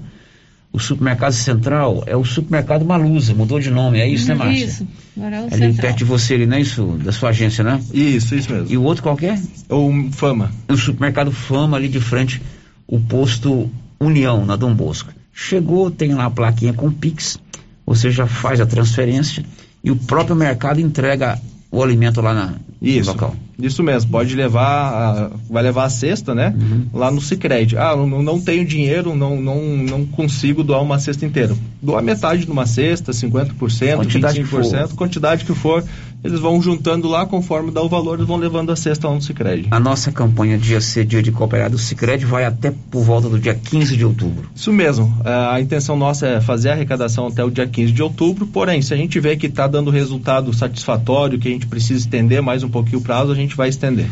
[0.73, 4.67] O supermercado central é o supermercado Malusa, mudou de nome, é isso, né, Márcia?
[4.67, 4.87] Isso,
[5.17, 5.75] agora é o Ali central.
[5.81, 6.85] perto de você, ali, não é isso?
[7.03, 7.81] Da sua agência, né?
[7.95, 8.71] Isso, isso mesmo.
[8.71, 9.41] E o outro qualquer?
[9.71, 10.51] O Fama.
[10.69, 12.43] O supermercado Fama, ali de frente,
[12.87, 15.13] o posto União, na Dom Bosco.
[15.33, 17.39] Chegou, tem lá a plaquinha com Pix,
[17.87, 19.45] você já faz a transferência
[19.83, 21.41] e o próprio mercado entrega
[21.71, 23.07] o alimento lá na, Isso.
[23.07, 23.37] no local.
[23.59, 26.55] Isso mesmo, pode levar, a- vai levar a cesta, né?
[26.93, 27.77] Lá no Sicredi.
[27.77, 31.55] Ah, não, não tenho dinheiro, não, não, não consigo doar uma cesta inteira.
[31.81, 34.97] Doar metade de uma cesta, 50%, Quantidade que 25%, for.
[34.97, 35.83] quantidade que for,
[36.25, 39.23] eles vão juntando lá, conforme dá o valor, eles vão levando a cesta lá no
[39.23, 39.69] Sicredi.
[39.71, 43.55] A nossa campanha Dia C, Dia de Cooperado Sicredi vai até por volta do dia
[43.55, 44.49] 15 de outubro.
[44.55, 45.15] Isso mesmo.
[45.25, 48.83] É, A intenção nossa é fazer a arrecadação até o dia 15 de outubro, porém,
[48.83, 52.63] se a gente vê que está dando resultado satisfatório, que a gente precisa estender mais
[52.63, 54.07] um pouquinho o prazo, a gente vai estender.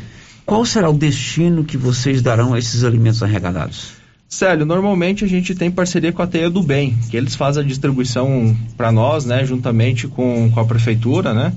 [0.45, 3.93] Qual será o destino que vocês darão a esses alimentos arrecadados?
[4.28, 7.66] Célio, normalmente a gente tem parceria com a Teia do Bem, que eles fazem a
[7.66, 11.53] distribuição para nós, né, juntamente com, com a prefeitura, né?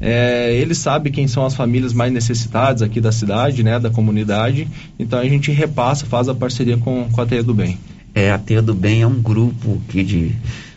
[0.00, 4.66] É, eles sabem quem são as famílias mais necessitadas aqui da cidade, né, da comunidade,
[4.98, 7.78] então a gente repassa, faz a parceria com, com a Teia do Bem.
[8.14, 10.32] É, a Teia do Bem é um grupo aqui de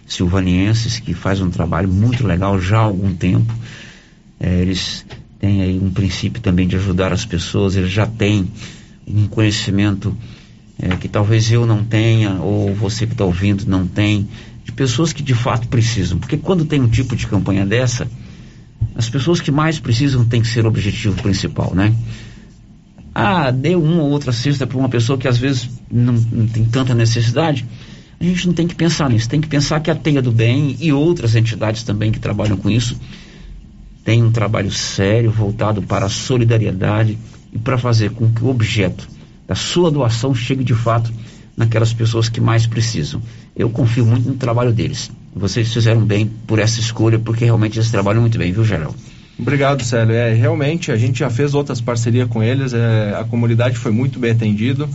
[0.06, 3.52] silvanienses que faz um trabalho muito legal já há algum tempo.
[4.40, 5.06] É, eles
[5.46, 8.48] têm aí um princípio também de ajudar as pessoas, eles já têm
[9.08, 10.18] um conhecimento
[10.80, 14.28] é, que talvez eu não tenha, ou você que está ouvindo não tem,
[14.64, 16.18] de pessoas que de fato precisam.
[16.18, 18.08] Porque quando tem um tipo de campanha dessa,
[18.96, 21.94] as pessoas que mais precisam têm que ser o objetivo principal, né?
[23.14, 26.66] Ah, deu uma ou outra cesta para uma pessoa que às vezes não, não tem
[26.66, 27.66] tanta necessidade.
[28.20, 30.76] A gente não tem que pensar nisso, tem que pensar que a Teia do Bem
[30.80, 32.98] e outras entidades também que trabalham com isso
[34.06, 37.18] têm um trabalho sério voltado para a solidariedade
[37.52, 39.10] e para fazer com que o objeto
[39.48, 41.12] da sua doação chegue de fato
[41.58, 43.22] naquelas pessoas que mais precisam.
[43.56, 45.12] Eu confio muito no trabalho deles.
[45.36, 48.96] Vocês fizeram bem por essa escolha, porque realmente eles trabalham muito bem, viu, Geraldo?
[49.38, 50.14] Obrigado, Célio.
[50.14, 54.20] É, realmente, a gente já fez outras parcerias com eles, é, a comunidade foi muito
[54.20, 54.88] bem atendida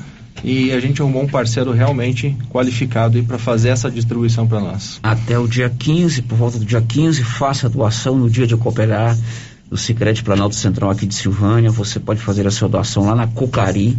[0.43, 4.99] e a gente arrumou um parceiro realmente qualificado para fazer essa distribuição para nós.
[5.03, 8.57] Até o dia 15, por volta do dia 15, faça a doação no dia de
[8.57, 9.17] cooperar
[9.69, 11.71] do Sicredi Planalto Central aqui de Silvânia.
[11.71, 13.97] Você pode fazer a sua doação lá na Cocari,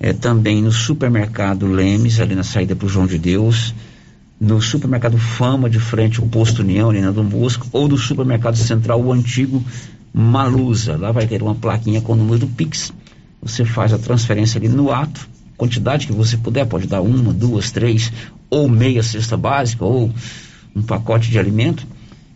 [0.00, 3.74] é, também no supermercado Lemes, ali na saída para o João de Deus,
[4.40, 8.56] no supermercado Fama, de frente ao Posto União, ali na Dom Bosco, ou do supermercado
[8.56, 9.62] Central, o antigo
[10.12, 10.96] Malusa.
[10.96, 12.92] Lá vai ter uma plaquinha com o número do Pix.
[13.44, 17.70] Você faz a transferência ali no ato, quantidade que você puder, pode dar uma, duas,
[17.70, 18.12] três,
[18.50, 20.10] ou meia cesta básica, ou
[20.74, 21.86] um pacote de alimento,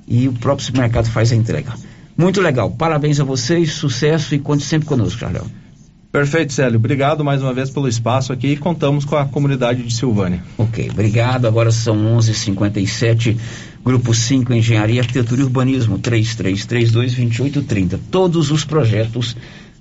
[0.07, 1.73] e o próprio supermercado faz a entrega.
[2.17, 5.47] Muito legal, parabéns a vocês, sucesso e conte sempre conosco, Charlão.
[6.11, 6.79] Perfeito, Célio.
[6.79, 10.43] Obrigado mais uma vez pelo espaço aqui e contamos com a comunidade de Silvânia.
[10.57, 11.47] Ok, obrigado.
[11.47, 13.37] Agora são 11:57.
[13.85, 18.01] Grupo 5 Engenharia, Arquitetura e Urbanismo 33322830.
[18.11, 19.37] Todos os projetos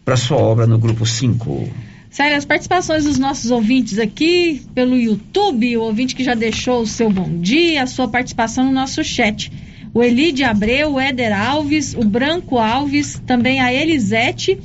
[0.08, 1.70] para sua obra no grupo 5.
[2.10, 6.88] Sério, as participações dos nossos ouvintes aqui pelo YouTube, o ouvinte que já deixou o
[6.88, 9.52] seu bom dia, a sua participação no nosso chat.
[9.94, 14.58] O Elide Abreu, o Éder Alves, o Branco Alves, também a Elisete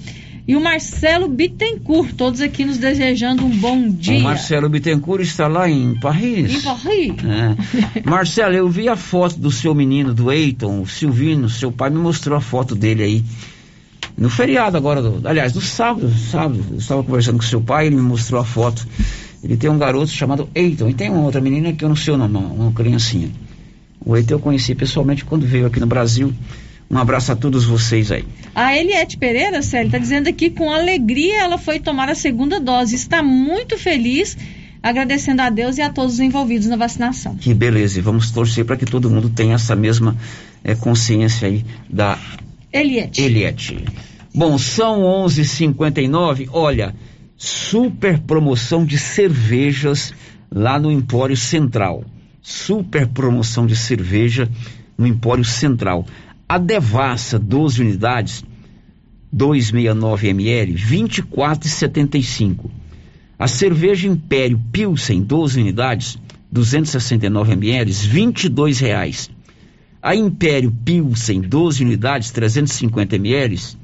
[0.47, 4.21] e o Marcelo Bittencourt, todos aqui nos desejando um bom dia.
[4.21, 6.55] O Marcelo Bittencourt está lá em Paris.
[6.55, 7.15] Em Paris.
[7.25, 8.03] É.
[8.09, 11.99] Marcelo, eu vi a foto do seu menino, do Eiton, o Silvino, seu pai me
[11.99, 13.25] mostrou a foto dele aí.
[14.17, 17.97] No feriado agora, do, aliás, no sábado, sábado, eu estava conversando com seu pai, ele
[17.97, 18.87] me mostrou a foto.
[19.43, 22.15] Ele tem um garoto chamado Eiton, e tem uma outra menina que eu não sei
[22.15, 23.31] o nome, não, uma criancinha.
[24.05, 26.33] O Eiton eu conheci pessoalmente quando veio aqui no Brasil.
[26.91, 28.25] Um abraço a todos vocês aí.
[28.55, 32.95] A Eliette Pereira, Célio, está dizendo aqui com alegria ela foi tomar a segunda dose.
[32.95, 34.37] Está muito feliz,
[34.83, 37.35] agradecendo a Deus e a todos os envolvidos na vacinação.
[37.37, 40.15] Que beleza, e vamos torcer para que todo mundo tenha essa mesma
[40.63, 42.19] é, consciência aí da
[42.73, 43.21] Eliette.
[43.21, 43.85] Eliette.
[44.35, 46.49] Bom, são 11:59.
[46.51, 46.95] Olha,
[47.37, 50.15] super promoção de cervejas
[50.51, 52.05] lá no Empório Central.
[52.41, 54.49] Super promoção de cerveja
[54.97, 56.07] no Empório Central.
[56.49, 58.45] A Devassa, 12 unidades,
[59.33, 62.71] 269 ml, 24,75.
[63.39, 66.19] A cerveja Império Pilsen, 12 unidades,
[66.51, 69.31] 269 ml, 22 reais.
[70.03, 73.77] A Império Pilsen, 12 unidades, 350 ml,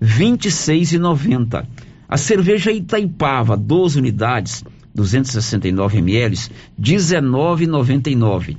[0.00, 1.64] R$ 26,90.
[2.08, 4.64] A cerveja Itaipava, 12 unidades,
[4.96, 6.34] 269 ml,
[6.76, 8.56] R$ 19,99.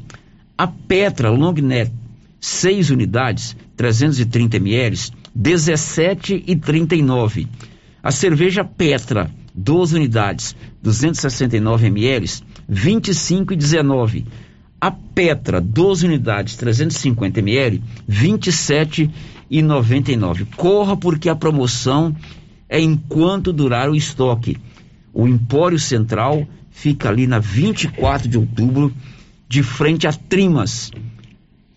[0.57, 1.91] A Petra Long Neck,
[2.39, 7.47] 6 unidades, 330 ml, R$ 17,39.
[8.01, 14.25] A cerveja Petra, 12 unidades, 269 ml, R$ 25,19.
[14.81, 20.47] A Petra, 12 unidades, 350 ml, R$ 27,99.
[20.57, 22.15] Corra porque a promoção
[22.67, 24.57] é enquanto durar o estoque.
[25.13, 28.91] O Empório Central fica ali na 24 de outubro,
[29.47, 30.89] de frente a Trimas.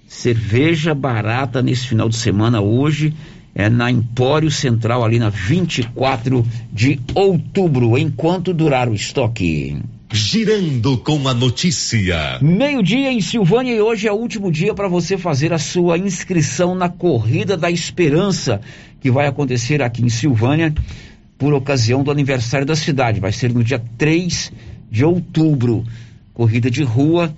[0.06, 3.12] Cerveja barata nesse final de semana hoje
[3.54, 6.42] é na Empório Central, ali na 24
[6.72, 9.76] de outubro, enquanto durar o estoque.
[10.12, 12.38] Girando com a notícia.
[12.40, 16.74] Meio-dia em Silvânia e hoje é o último dia para você fazer a sua inscrição
[16.74, 18.60] na Corrida da Esperança,
[19.00, 20.72] que vai acontecer aqui em Silvânia
[21.38, 23.18] por ocasião do aniversário da cidade.
[23.18, 24.52] Vai ser no dia 3
[24.90, 25.84] de outubro.
[26.32, 27.34] Corrida de rua,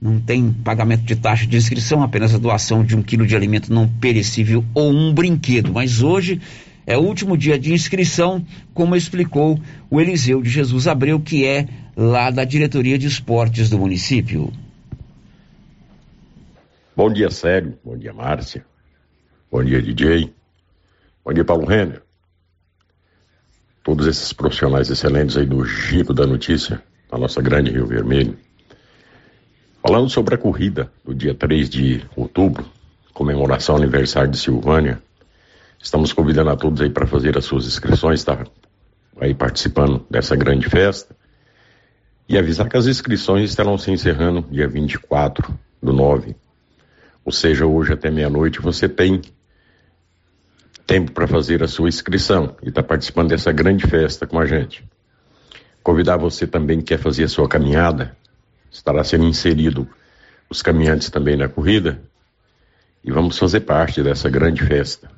[0.00, 3.72] não tem pagamento de taxa de inscrição, apenas a doação de um quilo de alimento
[3.72, 5.72] não perecível ou um brinquedo.
[5.72, 6.40] Mas hoje
[6.86, 8.44] é o último dia de inscrição,
[8.74, 11.66] como explicou o Eliseu de Jesus Abreu, que é
[11.96, 14.52] lá da diretoria de esportes do município.
[16.94, 17.78] Bom dia, Célio.
[17.84, 18.64] Bom dia, Márcia.
[19.50, 20.32] Bom dia, DJ.
[21.24, 22.02] Bom dia, Paulo Renner.
[23.82, 28.38] Todos esses profissionais excelentes aí do Giro da Notícia, da nossa grande Rio Vermelho.
[29.82, 32.64] Falando sobre a corrida do dia 3 de outubro,
[33.12, 35.02] comemoração aniversário de Silvânia,
[35.80, 38.46] estamos convidando a todos aí para fazer as suas inscrições, tá?
[39.20, 41.16] Aí participando dessa grande festa.
[42.28, 46.34] E avisar que as inscrições estarão se encerrando dia 24 do 9.
[47.24, 49.20] Ou seja, hoje até meia-noite você tem
[50.86, 54.84] tempo para fazer a sua inscrição e está participando dessa grande festa com a gente.
[55.82, 58.16] Convidar você também que quer fazer a sua caminhada,
[58.70, 59.88] estará sendo inserido
[60.48, 62.00] os caminhantes também na corrida
[63.04, 65.10] e vamos fazer parte dessa grande festa.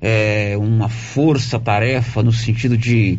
[0.00, 3.18] é, uma força-tarefa no sentido de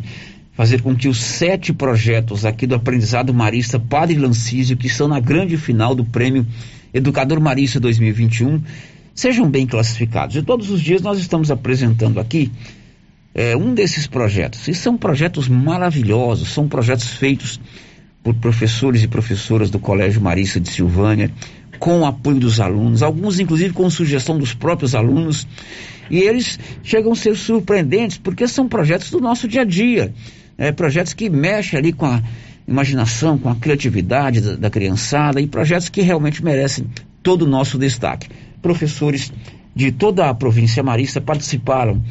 [0.54, 5.20] fazer com que os sete projetos aqui do aprendizado marista Padre Lancísio, que estão na
[5.20, 6.44] grande final do prêmio
[6.92, 8.62] Educador Marista 2021,
[9.14, 10.34] sejam bem classificados.
[10.34, 12.50] E todos os dias nós estamos apresentando aqui
[13.32, 14.66] é, um desses projetos.
[14.66, 17.60] E são projetos maravilhosos, são projetos feitos
[18.26, 21.30] por professores e professoras do Colégio Marista de Silvânia,
[21.78, 25.46] com o apoio dos alunos, alguns inclusive com sugestão dos próprios alunos.
[26.10, 30.12] E eles chegam a ser surpreendentes porque são projetos do nosso dia a dia,
[30.56, 32.22] é, projetos que mexem ali com a
[32.66, 36.86] imaginação, com a criatividade da, da criançada e projetos que realmente merecem
[37.22, 38.28] todo o nosso destaque.
[38.62, 39.32] Professores
[39.74, 42.02] de toda a província marista participaram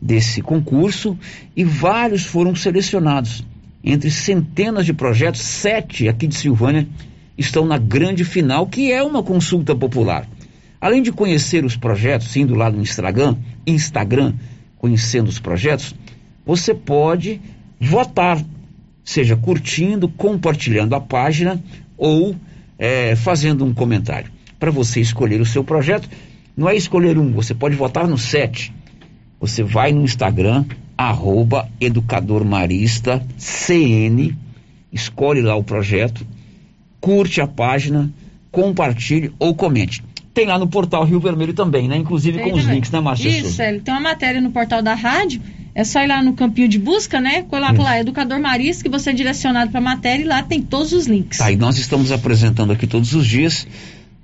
[0.00, 1.18] desse concurso
[1.54, 3.44] e vários foram selecionados.
[3.82, 6.86] Entre centenas de projetos, sete aqui de Silvânia
[7.40, 10.28] estão na grande final, que é uma consulta popular.
[10.78, 13.36] Além de conhecer os projetos, indo lá no Instagram,
[13.66, 14.34] Instagram,
[14.76, 15.94] conhecendo os projetos,
[16.44, 17.40] você pode
[17.80, 18.42] votar,
[19.02, 21.62] seja curtindo, compartilhando a página
[21.96, 22.36] ou
[22.78, 24.30] é, fazendo um comentário.
[24.58, 26.08] Para você escolher o seu projeto,
[26.54, 28.72] não é escolher um, você pode votar no sete.
[29.40, 30.66] Você vai no Instagram,
[30.96, 34.36] arroba educadormarista CN,
[34.92, 36.26] escolhe lá o projeto,
[37.00, 38.12] curte a página,
[38.50, 40.02] compartilhe ou comente.
[40.32, 41.96] Tem lá no portal Rio Vermelho também, né?
[41.96, 42.76] Inclusive Tem com os também.
[42.76, 43.28] links, né, Márcia?
[43.28, 43.52] Isso?
[43.54, 43.80] Célio.
[43.80, 45.42] Tem uma matéria no portal da rádio.
[45.74, 47.42] É só ir lá no campinho de busca, né?
[47.42, 50.92] Coloca lá, Educador Marista, que você é direcionado para a matéria e lá tem todos
[50.92, 51.38] os links.
[51.38, 53.66] Tá, e nós estamos apresentando aqui todos os dias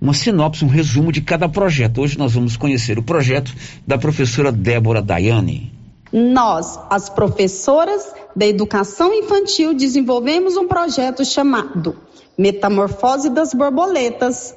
[0.00, 2.00] uma sinopse, um resumo de cada projeto.
[2.00, 3.54] Hoje nós vamos conhecer o projeto
[3.86, 5.72] da professora Débora Daiane.
[6.12, 8.02] Nós, as professoras
[8.34, 11.96] da educação infantil, desenvolvemos um projeto chamado
[12.36, 14.54] Metamorfose das Borboletas.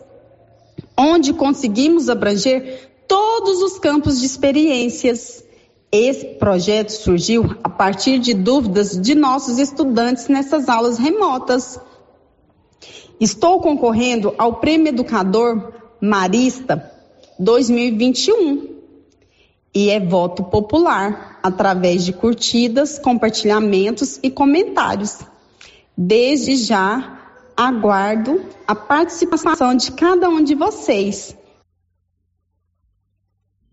[0.97, 5.43] onde conseguimos abranger todos os campos de experiências.
[5.91, 11.79] Esse projeto surgiu a partir de dúvidas de nossos estudantes nessas aulas remotas.
[13.19, 16.91] Estou concorrendo ao Prêmio Educador Marista
[17.39, 18.77] 2021
[19.73, 25.19] e é voto popular através de curtidas, compartilhamentos e comentários.
[25.97, 27.18] Desde já
[27.59, 31.35] aguardo a participação de cada um de vocês.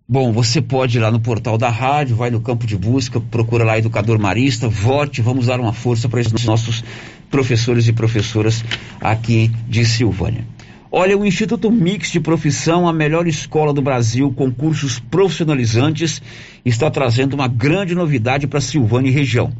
[0.09, 3.65] Bom, você pode ir lá no portal da rádio, vai no campo de busca, procura
[3.65, 6.83] lá Educador Marista, vote, vamos dar uma força para esses nossos
[7.31, 8.65] professores e professoras
[9.01, 10.45] aqui de Silvânia.
[10.91, 16.21] Olha, o Instituto Mix de Profissão, a melhor escola do Brasil com cursos profissionalizantes,
[16.65, 19.53] está trazendo uma grande novidade para Silvânia e região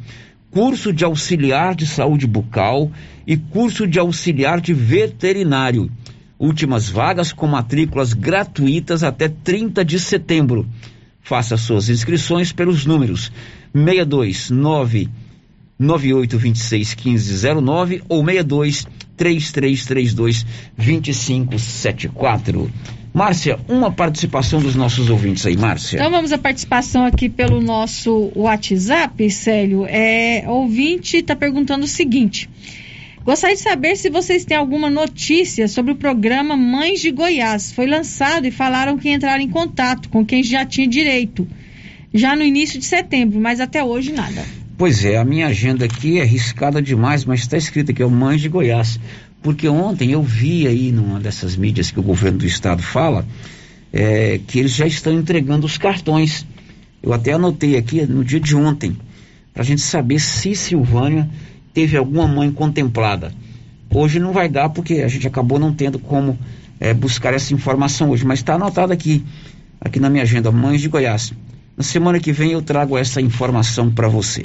[0.57, 2.91] curso de auxiliar de saúde bucal
[3.27, 5.91] e curso de auxiliar de veterinário.
[6.39, 10.67] Últimas vagas com matrículas gratuitas até 30 de setembro.
[11.21, 13.31] Faça suas inscrições pelos números
[13.75, 15.11] 629
[15.79, 22.71] 9826 1509 ou 62 3332 2574.
[23.17, 25.97] Márcia, uma participação dos nossos ouvintes aí, Márcia.
[25.97, 29.87] Então vamos à participação aqui pelo nosso WhatsApp, Célio.
[29.89, 32.47] É, ouvinte está perguntando o seguinte.
[33.25, 37.73] Gostaria de saber se vocês têm alguma notícia sobre o programa Mães de Goiás.
[37.73, 41.49] Foi lançado e falaram que entraram em contato com quem já tinha direito,
[42.13, 44.45] já no início de setembro, mas até hoje nada.
[44.77, 48.11] Pois é, a minha agenda aqui é riscada demais, mas está escrito aqui, é o
[48.11, 49.01] Mães de Goiás.
[49.47, 53.25] Porque ontem eu vi aí numa dessas mídias que o governo do estado fala,
[53.93, 56.45] é, que eles já estão entregando os cartões.
[57.01, 58.97] Eu até anotei aqui no dia de ontem,
[59.55, 61.31] para a gente saber se Silvânia
[61.73, 63.33] teve alguma mãe contemplada.
[63.89, 66.37] Hoje não vai dar porque a gente acabou não tendo como
[66.81, 69.25] é, buscar essa informação hoje, mas está anotado aqui,
[69.81, 71.33] aqui na minha agenda, Mães de Goiás.
[71.77, 74.45] Na semana que vem eu trago essa informação para você.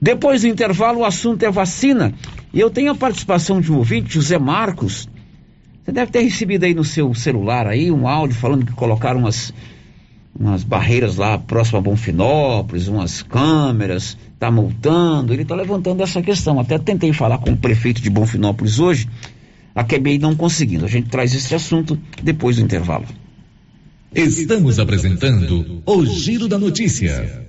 [0.00, 2.14] Depois do intervalo, o assunto é vacina.
[2.54, 5.08] E eu tenho a participação de um ouvinte, José Marcos.
[5.84, 9.52] Você deve ter recebido aí no seu celular aí um áudio falando que colocaram umas,
[10.38, 15.32] umas barreiras lá próximo a Bonfinópolis, umas câmeras, tá multando.
[15.32, 16.58] Ele está levantando essa questão.
[16.58, 19.08] Até tentei falar com o prefeito de Bonfinópolis hoje,
[19.74, 20.86] acabei não conseguindo.
[20.86, 23.04] A gente traz esse assunto depois do intervalo.
[24.14, 27.48] Estamos apresentando o Giro da Notícia.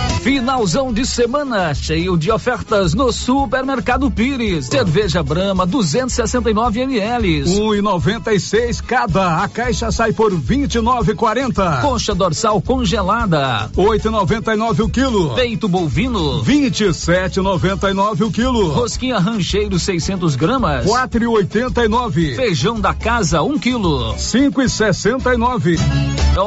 [0.21, 4.67] Finalzão de semana, cheio de ofertas no Supermercado Pires.
[4.67, 7.45] Cerveja Brama 269 ml.
[7.45, 9.41] 1,96 cada.
[9.43, 11.81] A caixa sai por 29,40.
[11.81, 13.71] Concha dorsal congelada.
[13.75, 15.33] 8,99 o quilo.
[15.33, 16.43] Peito bovino.
[16.43, 18.69] 27,99 o quilo.
[18.73, 20.85] Rosquinha rancheiro 600 gramas.
[20.85, 22.35] 4,89.
[22.35, 24.13] Feijão da casa 1 um quilo.
[24.13, 25.79] 5,69.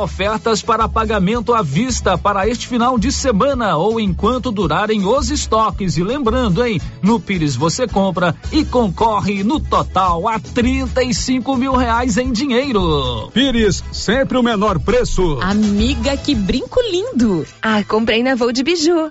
[0.01, 5.97] Ofertas para pagamento à vista para este final de semana ou enquanto durarem os estoques.
[5.97, 6.81] E lembrando, hein?
[7.03, 13.31] No Pires você compra e concorre no total a 35 mil reais em dinheiro.
[13.33, 15.39] Pires, sempre o menor preço.
[15.41, 17.47] Amiga, que brinco lindo!
[17.63, 19.11] Ah, comprei na Voo de Biju.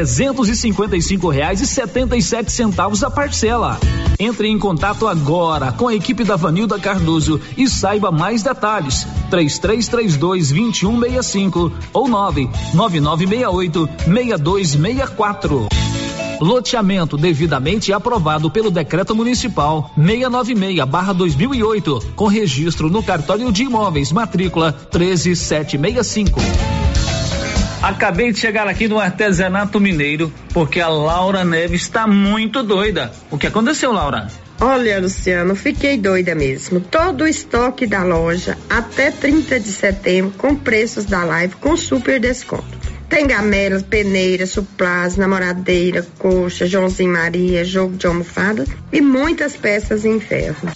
[0.00, 0.56] trezentos e
[1.28, 3.78] reais e setenta e sete centavos a parcela.
[4.18, 9.06] Entre em contato agora com a equipe da Vanilda Cardoso e saiba mais detalhes.
[9.28, 14.38] Três três três dois vinte um meia cinco ou nove nove nove meia oito meia
[14.38, 15.68] dois meia quatro.
[16.40, 26.40] Loteamento devidamente aprovado pelo Decreto Municipal 696/2008, com registro no cartório de imóveis, matrícula 13765.
[27.82, 33.10] Acabei de chegar aqui no artesanato mineiro porque a Laura Neves está muito doida.
[33.30, 34.28] O que aconteceu, Laura?
[34.60, 36.80] Olha, Luciano, fiquei doida mesmo.
[36.80, 42.20] Todo o estoque da loja até 30 de setembro com preços da live com super
[42.20, 42.78] desconto.
[43.08, 50.20] Tem gamelas, peneiras, suplás, namoradeira, coxa, Joãozinho Maria, jogo de almofada e muitas peças em
[50.20, 50.68] ferro.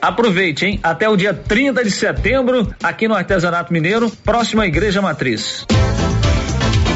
[0.00, 0.80] Aproveite, hein?
[0.82, 5.66] Até o dia 30 de setembro, aqui no Artesanato Mineiro, próximo à Igreja Matriz.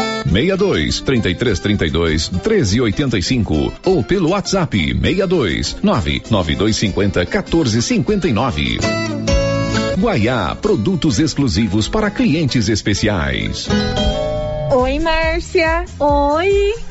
[0.25, 8.79] 62 33 32 13 85 ou pelo WhatsApp 62 99250 14 59.
[9.97, 13.67] Guaiá, produtos exclusivos para clientes especiais.
[14.71, 15.85] Oi, Márcia.
[15.99, 16.90] Oi.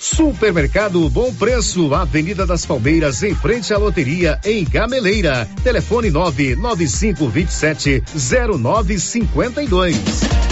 [0.00, 5.48] Supermercado Bom Preço, Avenida das Palmeiras, em frente à loteria, em Gameleira.
[5.62, 10.47] Telefone 99527 0952.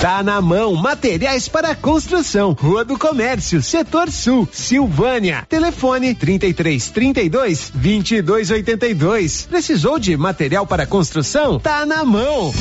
[0.00, 5.44] Tá na mão, materiais para construção, Rua do Comércio, Setor Sul, Silvânia.
[5.48, 9.46] Telefone 33 32 22 82.
[9.46, 11.58] Precisou de material para construção?
[11.58, 12.54] Tá na mão.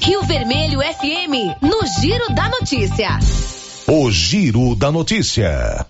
[0.00, 3.18] Rio Vermelho FM, no Giro da Notícia.
[3.88, 5.84] O Giro da Notícia.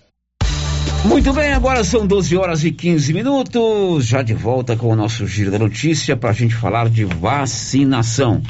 [1.04, 4.06] Muito bem, agora são 12 horas e 15 minutos.
[4.06, 8.42] Já de volta com o nosso Giro da Notícia para a gente falar de vacinação.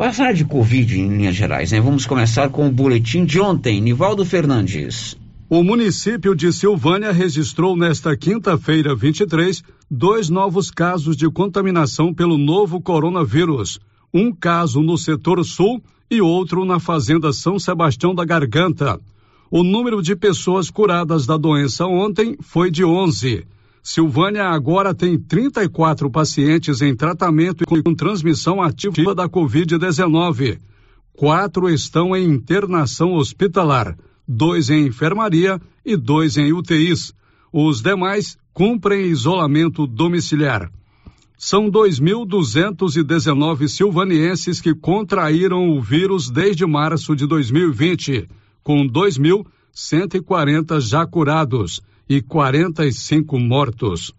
[0.00, 1.78] Vai falar de Covid em linhas gerais, né?
[1.78, 3.82] Vamos começar com o boletim de ontem.
[3.82, 5.14] Nivaldo Fernandes.
[5.46, 12.80] O município de Silvânia registrou nesta quinta-feira, 23, dois novos casos de contaminação pelo novo
[12.80, 13.78] coronavírus.
[14.10, 18.98] Um caso no setor sul e outro na fazenda São Sebastião da Garganta.
[19.50, 23.44] O número de pessoas curadas da doença ontem foi de 11.
[23.82, 30.58] Silvânia agora tem 34 pacientes em tratamento com transmissão ativa da Covid-19.
[31.14, 33.96] Quatro estão em internação hospitalar,
[34.28, 37.14] dois em enfermaria e dois em UTIs.
[37.50, 40.70] Os demais cumprem isolamento domiciliar.
[41.38, 48.28] São 2.219 silvanienses que contraíram o vírus desde março de 2020,
[48.62, 51.80] com 2.140 já curados
[52.10, 54.12] e 45 mortos.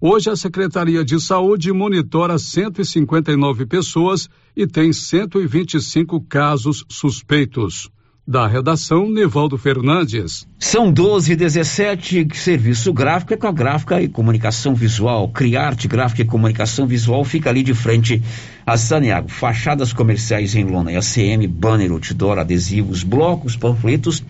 [0.00, 7.90] Hoje, a Secretaria de Saúde monitora 159 pessoas e tem 125 casos suspeitos.
[8.26, 10.48] Da redação, Nivaldo Fernandes.
[10.58, 15.28] São 12 e 17 serviço gráfico é com a gráfica e comunicação visual.
[15.28, 18.22] Criarte Gráfica e Comunicação Visual fica ali de frente
[18.66, 19.28] a Saniago.
[19.28, 24.22] Fachadas comerciais em lona ACM, banner, outdoor, adesivos, blocos, panfletos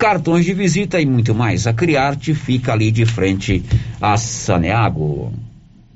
[0.00, 1.66] cartões de visita e muito mais.
[1.66, 3.62] A Criarte fica ali de frente
[4.00, 5.30] a Saneago.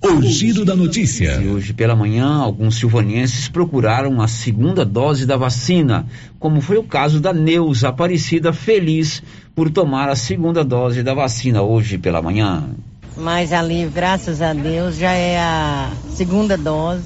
[0.03, 1.41] O giro da notícia.
[1.43, 6.07] E hoje pela manhã, alguns silvanienses procuraram a segunda dose da vacina,
[6.39, 9.23] como foi o caso da Neuza Aparecida, feliz
[9.55, 12.69] por tomar a segunda dose da vacina hoje pela manhã.
[13.17, 17.05] Mas ali, graças a Deus, já é a segunda dose.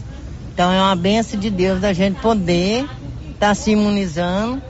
[0.52, 4.60] Então é uma benção de Deus da gente poder estar tá se imunizando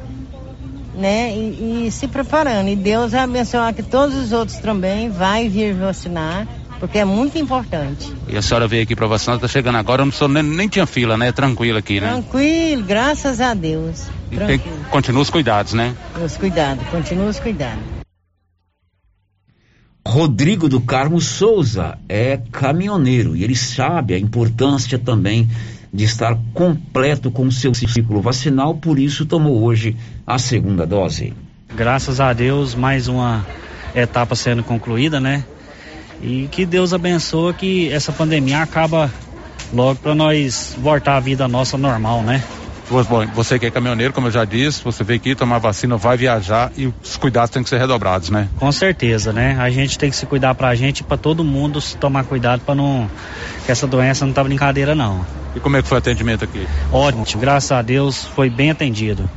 [0.99, 1.33] né?
[1.35, 2.69] E, e, se preparando.
[2.69, 6.47] E Deus vai abençoar que todos os outros também vai vir vacinar,
[6.81, 8.13] porque é muito importante.
[8.29, 10.87] E a senhora veio aqui para vacinar, está chegando agora, não sou, nem, nem tinha
[10.87, 11.31] fila, né?
[11.31, 12.11] Tranquilo aqui, né?
[12.11, 14.07] Tranquilo, graças a Deus.
[14.31, 14.61] E tem,
[14.91, 15.95] continua os cuidados, né?
[16.23, 17.99] Os cuidados, continua os cuidados.
[20.07, 25.47] Rodrigo do Carmo Souza é caminhoneiro e ele sabe a importância também
[25.93, 29.97] de estar completo com o seu ciclo vacinal, por isso tomou hoje
[30.27, 31.33] a segunda dose.
[31.75, 33.47] Graças a Deus, mais uma
[33.95, 35.45] etapa sendo concluída, né?
[36.23, 39.11] E que Deus abençoe que essa pandemia acaba
[39.73, 42.43] logo para nós voltar à vida nossa normal, né?
[42.91, 46.17] Bom, você que é caminhoneiro, como eu já disse, você veio aqui tomar vacina, vai
[46.17, 48.49] viajar e os cuidados têm que ser redobrados, né?
[48.57, 49.59] Com certeza, né?
[49.61, 52.63] A gente tem que se cuidar pra gente e pra todo mundo se tomar cuidado
[52.65, 53.09] pra não.
[53.67, 55.25] que essa doença não tá brincadeira, não.
[55.59, 56.65] E como é que foi o atendimento aqui?
[56.93, 59.29] Ótimo, graças a Deus foi bem atendido.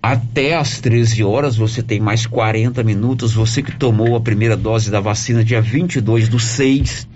[0.00, 3.34] Até às 13 horas você tem mais 40 minutos.
[3.34, 7.08] Você que tomou a primeira dose da vacina dia 22 do 6,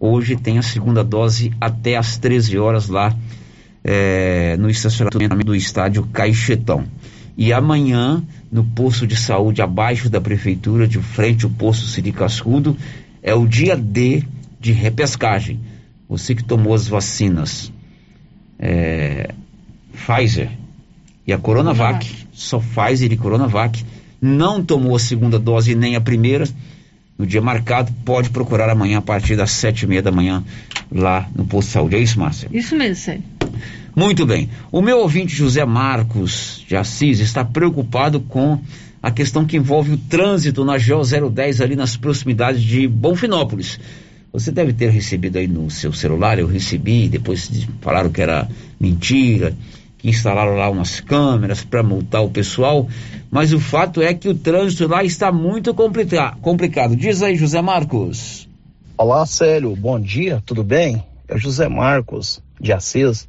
[0.00, 3.16] hoje tem a segunda dose até às 13 horas lá
[3.84, 6.84] é, no estacionamento do estádio Caixetão.
[7.36, 8.20] E amanhã,
[8.50, 12.76] no posto de saúde abaixo da prefeitura, de frente ao posto Siri Cascudo,
[13.22, 14.24] é o dia D
[14.58, 15.60] de repescagem.
[16.12, 17.72] Você que tomou as vacinas
[18.58, 19.32] é,
[19.94, 20.50] Pfizer
[21.26, 23.82] e a Coronavac, só Pfizer e Coronavac,
[24.20, 26.46] não tomou a segunda dose nem a primeira,
[27.16, 30.44] no dia marcado, pode procurar amanhã a partir das sete e meia da manhã
[30.90, 31.96] lá no posto de saúde.
[31.96, 32.46] É isso, Márcia?
[32.52, 33.24] Isso mesmo, Sérgio.
[33.96, 34.50] Muito bem.
[34.70, 38.60] O meu ouvinte José Marcos de Assis está preocupado com
[39.02, 43.80] a questão que envolve o trânsito na GO 010 ali nas proximidades de Bonfinópolis.
[44.32, 47.50] Você deve ter recebido aí no seu celular, eu recebi, depois
[47.82, 48.48] falaram que era
[48.80, 49.54] mentira,
[49.98, 52.88] que instalaram lá umas câmeras para multar o pessoal,
[53.30, 56.96] mas o fato é que o trânsito lá está muito complica complicado.
[56.96, 58.48] Diz aí, José Marcos.
[58.96, 61.04] Olá, Célio, bom dia, tudo bem?
[61.28, 63.28] É José Marcos de Assis.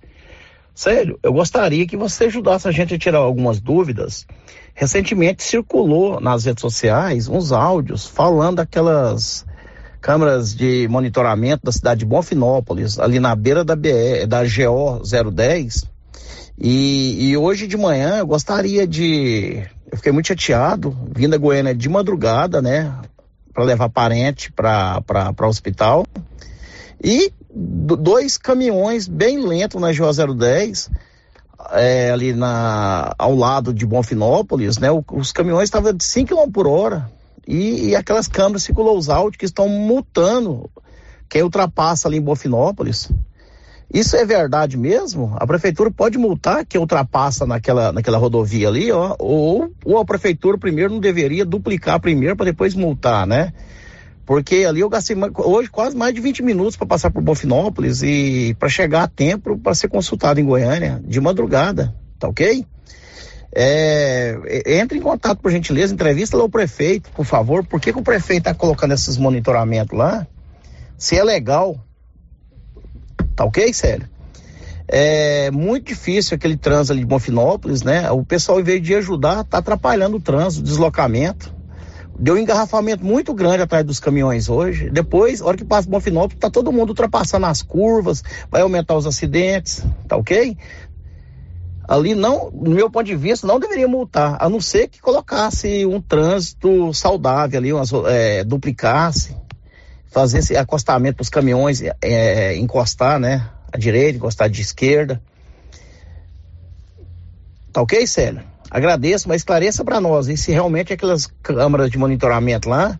[0.73, 4.25] Célio, eu gostaria que você ajudasse a gente a tirar algumas dúvidas.
[4.73, 9.45] Recentemente circulou nas redes sociais uns áudios falando daquelas
[10.03, 15.85] câmeras de monitoramento da cidade de Bonfinópolis, ali na beira da BE, da GO 010.
[16.59, 19.65] E, e hoje de manhã eu gostaria de.
[19.89, 22.93] Eu fiquei muito chateado, vindo a Goiânia de madrugada, né?
[23.53, 25.01] Para levar parente para
[25.39, 26.05] o hospital.
[27.01, 30.91] E dois caminhões bem lentos na GO 010,
[31.71, 34.91] é, ali na, ao lado de Bonfinópolis, né?
[34.91, 37.09] O, os caminhões estavam de 5 km por hora.
[37.47, 40.69] E, e aquelas câmeras os áudios que estão multando
[41.29, 43.09] quem ultrapassa ali em Bonfinópolis.
[43.93, 45.35] Isso é verdade mesmo?
[45.35, 50.57] A prefeitura pode multar quem ultrapassa naquela, naquela rodovia ali, ó, ou, ou a prefeitura
[50.57, 53.53] primeiro não deveria duplicar primeiro para depois multar, né?
[54.25, 58.55] Porque ali eu gastei hoje quase mais de 20 minutos para passar por Bonfinópolis e
[58.57, 62.65] para chegar a tempo para ser consultado em Goiânia de madrugada, tá ok?
[63.55, 64.35] É,
[64.65, 67.63] entre em contato, por gentileza, entrevista lá o prefeito, por favor.
[67.65, 70.25] Por que, que o prefeito está colocando esses monitoramentos lá?
[70.97, 71.79] Se é legal.
[73.35, 74.09] Tá ok, sério?
[74.87, 78.09] É muito difícil aquele trânsito ali de Bonfinópolis, né?
[78.11, 81.53] O pessoal, em vez de ajudar, tá atrapalhando o trânsito, o deslocamento.
[82.19, 84.89] Deu um engarrafamento muito grande atrás dos caminhões hoje.
[84.89, 89.07] Depois, a hora que passa Bonfinópolis, tá todo mundo ultrapassando as curvas, vai aumentar os
[89.07, 90.55] acidentes, tá ok?
[91.87, 95.85] Ali não, no meu ponto de vista, não deveria multar, a não ser que colocasse
[95.85, 99.35] um trânsito saudável ali, umas, é, duplicasse,
[100.07, 103.49] fazer acostamento para os caminhões, é, encostar, né?
[103.71, 105.21] À direita, encostar de esquerda.
[107.71, 108.43] Tá ok, Célio?
[108.69, 112.99] Agradeço, mas esclareça para nós, e se realmente aquelas câmaras de monitoramento lá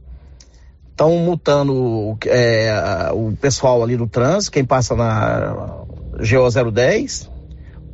[0.90, 5.84] estão multando é, o pessoal ali do trânsito, quem passa na
[6.18, 7.32] GO 010,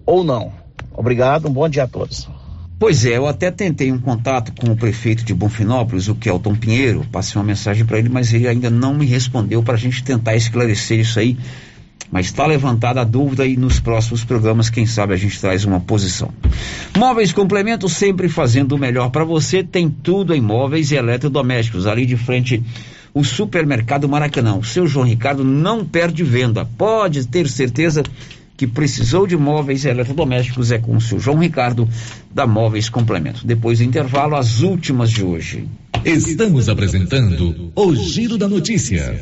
[0.05, 0.51] ou não?
[0.99, 2.27] Obrigado, um bom dia a todos.
[2.77, 7.05] Pois é, eu até tentei um contato com o prefeito de Bonfinópolis, o Kelton Pinheiro,
[7.09, 10.35] passei uma mensagem para ele, mas ele ainda não me respondeu para a gente tentar
[10.35, 11.37] esclarecer isso aí.
[12.11, 15.79] Mas está levantada a dúvida e nos próximos programas, quem sabe a gente traz uma
[15.79, 16.33] posição.
[16.97, 21.87] Móveis Complemento, sempre fazendo o melhor para você, tem tudo em móveis e eletrodomésticos.
[21.87, 22.61] Ali de frente,
[23.13, 24.57] o supermercado Maracanã.
[24.57, 28.03] O seu João Ricardo não perde venda, pode ter certeza
[28.67, 31.87] precisou de móveis eletrodomésticos é com o seu João Ricardo
[32.33, 33.45] da Móveis Complemento.
[33.45, 35.67] Depois do intervalo, as últimas de hoje.
[36.05, 39.21] Estamos apresentando o Giro da Notícia.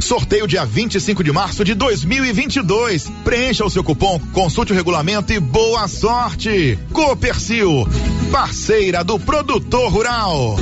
[0.00, 3.10] Sorteio dia 25 de março de 2022.
[3.24, 6.78] Preencha o seu cupom, consulte o regulamento e boa sorte.
[6.92, 7.88] Copercil,
[8.30, 10.56] parceira do produtor rural.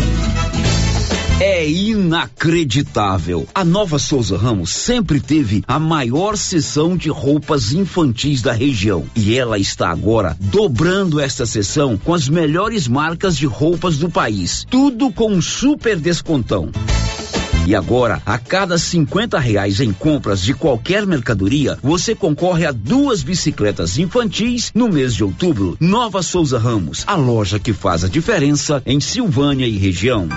[1.41, 3.49] É inacreditável.
[3.53, 9.37] A Nova Souza Ramos sempre teve a maior seção de roupas infantis da região e
[9.37, 14.65] ela está agora dobrando esta seção com as melhores marcas de roupas do país.
[14.71, 16.71] Tudo com super descontão.
[17.65, 23.23] E agora, a cada 50 reais em compras de qualquer mercadoria, você concorre a duas
[23.23, 25.77] bicicletas infantis no mês de outubro.
[25.79, 30.29] Nova Souza Ramos, a loja que faz a diferença em Silvânia e região.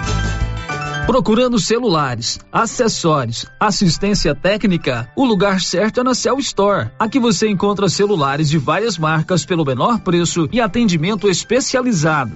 [1.08, 6.90] Procurando celulares, acessórios, assistência técnica, o lugar certo é na Cell Store.
[6.98, 12.36] Aqui você encontra celulares de várias marcas pelo menor preço e atendimento especializado.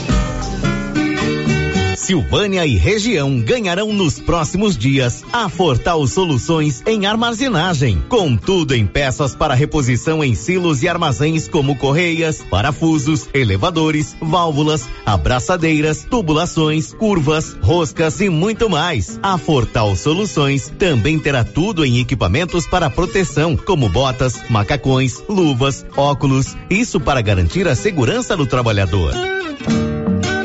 [2.01, 8.87] Silvânia e região ganharão nos próximos dias a Fortal Soluções em armazenagem, com tudo em
[8.87, 17.55] peças para reposição em silos e armazéns como correias, parafusos, elevadores, válvulas, abraçadeiras, tubulações, curvas,
[17.61, 19.19] roscas e muito mais.
[19.21, 26.57] A Fortal Soluções também terá tudo em equipamentos para proteção, como botas, macacões, luvas, óculos,
[26.67, 29.13] isso para garantir a segurança do trabalhador.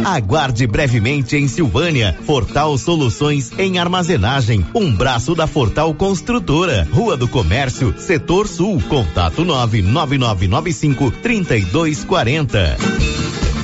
[0.07, 2.17] Aguarde brevemente em Silvânia.
[2.25, 4.65] Fortal Soluções em Armazenagem.
[4.73, 6.87] Um braço da Fortal Construtora.
[6.93, 8.81] Rua do Comércio, Setor Sul.
[8.89, 13.46] Contato 99995 3240.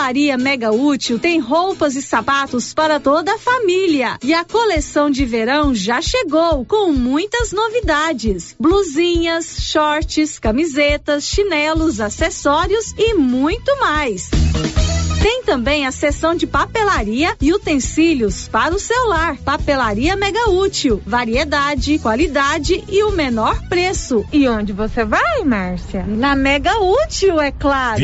[0.00, 4.18] Papelaria Mega Útil tem roupas e sapatos para toda a família.
[4.24, 12.94] E a coleção de verão já chegou com muitas novidades: blusinhas, shorts, camisetas, chinelos, acessórios
[12.96, 14.30] e muito mais.
[15.20, 19.36] Tem também a seção de papelaria e utensílios para o celular.
[19.36, 24.24] Papelaria mega útil, variedade, qualidade e o menor preço.
[24.32, 26.06] E onde você vai, Márcia?
[26.06, 28.00] Na mega útil, é claro.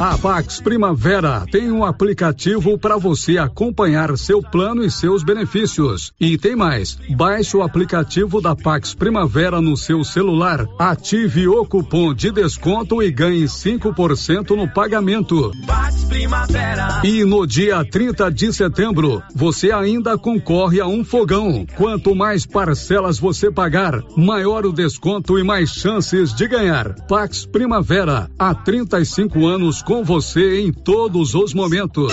[0.00, 6.12] A Pax Primavera tem um aplicativo para você acompanhar seu plano e seus benefícios.
[6.18, 6.98] E tem mais.
[7.10, 13.12] Baixe o aplicativo da Pax Primavera no seu celular, ative o cupom de desconto e
[13.12, 15.52] ganhe 5% no pagamento.
[17.04, 21.66] E no dia 30 de setembro, você ainda concorre a um fogão.
[21.76, 26.94] Quanto mais parcelas você pagar, maior o desconto e mais chances de ganhar.
[27.08, 32.12] Pax Primavera, há 35 anos com você em todos os momentos.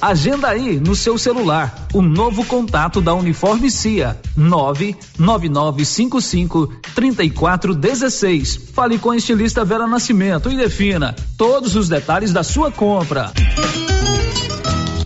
[0.00, 8.70] Agenda aí no seu celular o novo contato da Uniforme CIA 99955 3416.
[8.72, 13.32] Fale com a estilista Vera Nascimento e defina todos os detalhes da sua compra.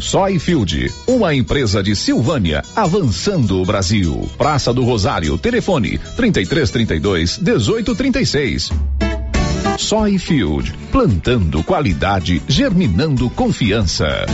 [0.00, 4.28] Soyfield, uma empresa de Silvânia, avançando o Brasil.
[4.38, 8.70] Praça do Rosário, telefone 3332 1836.
[9.78, 14.26] Soyfield, plantando qualidade, germinando confiança.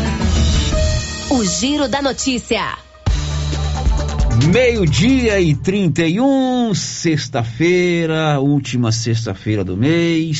[1.30, 2.78] O Giro da Notícia.
[4.52, 10.32] Meio-dia e 31, sexta-feira, última sexta-feira do mês.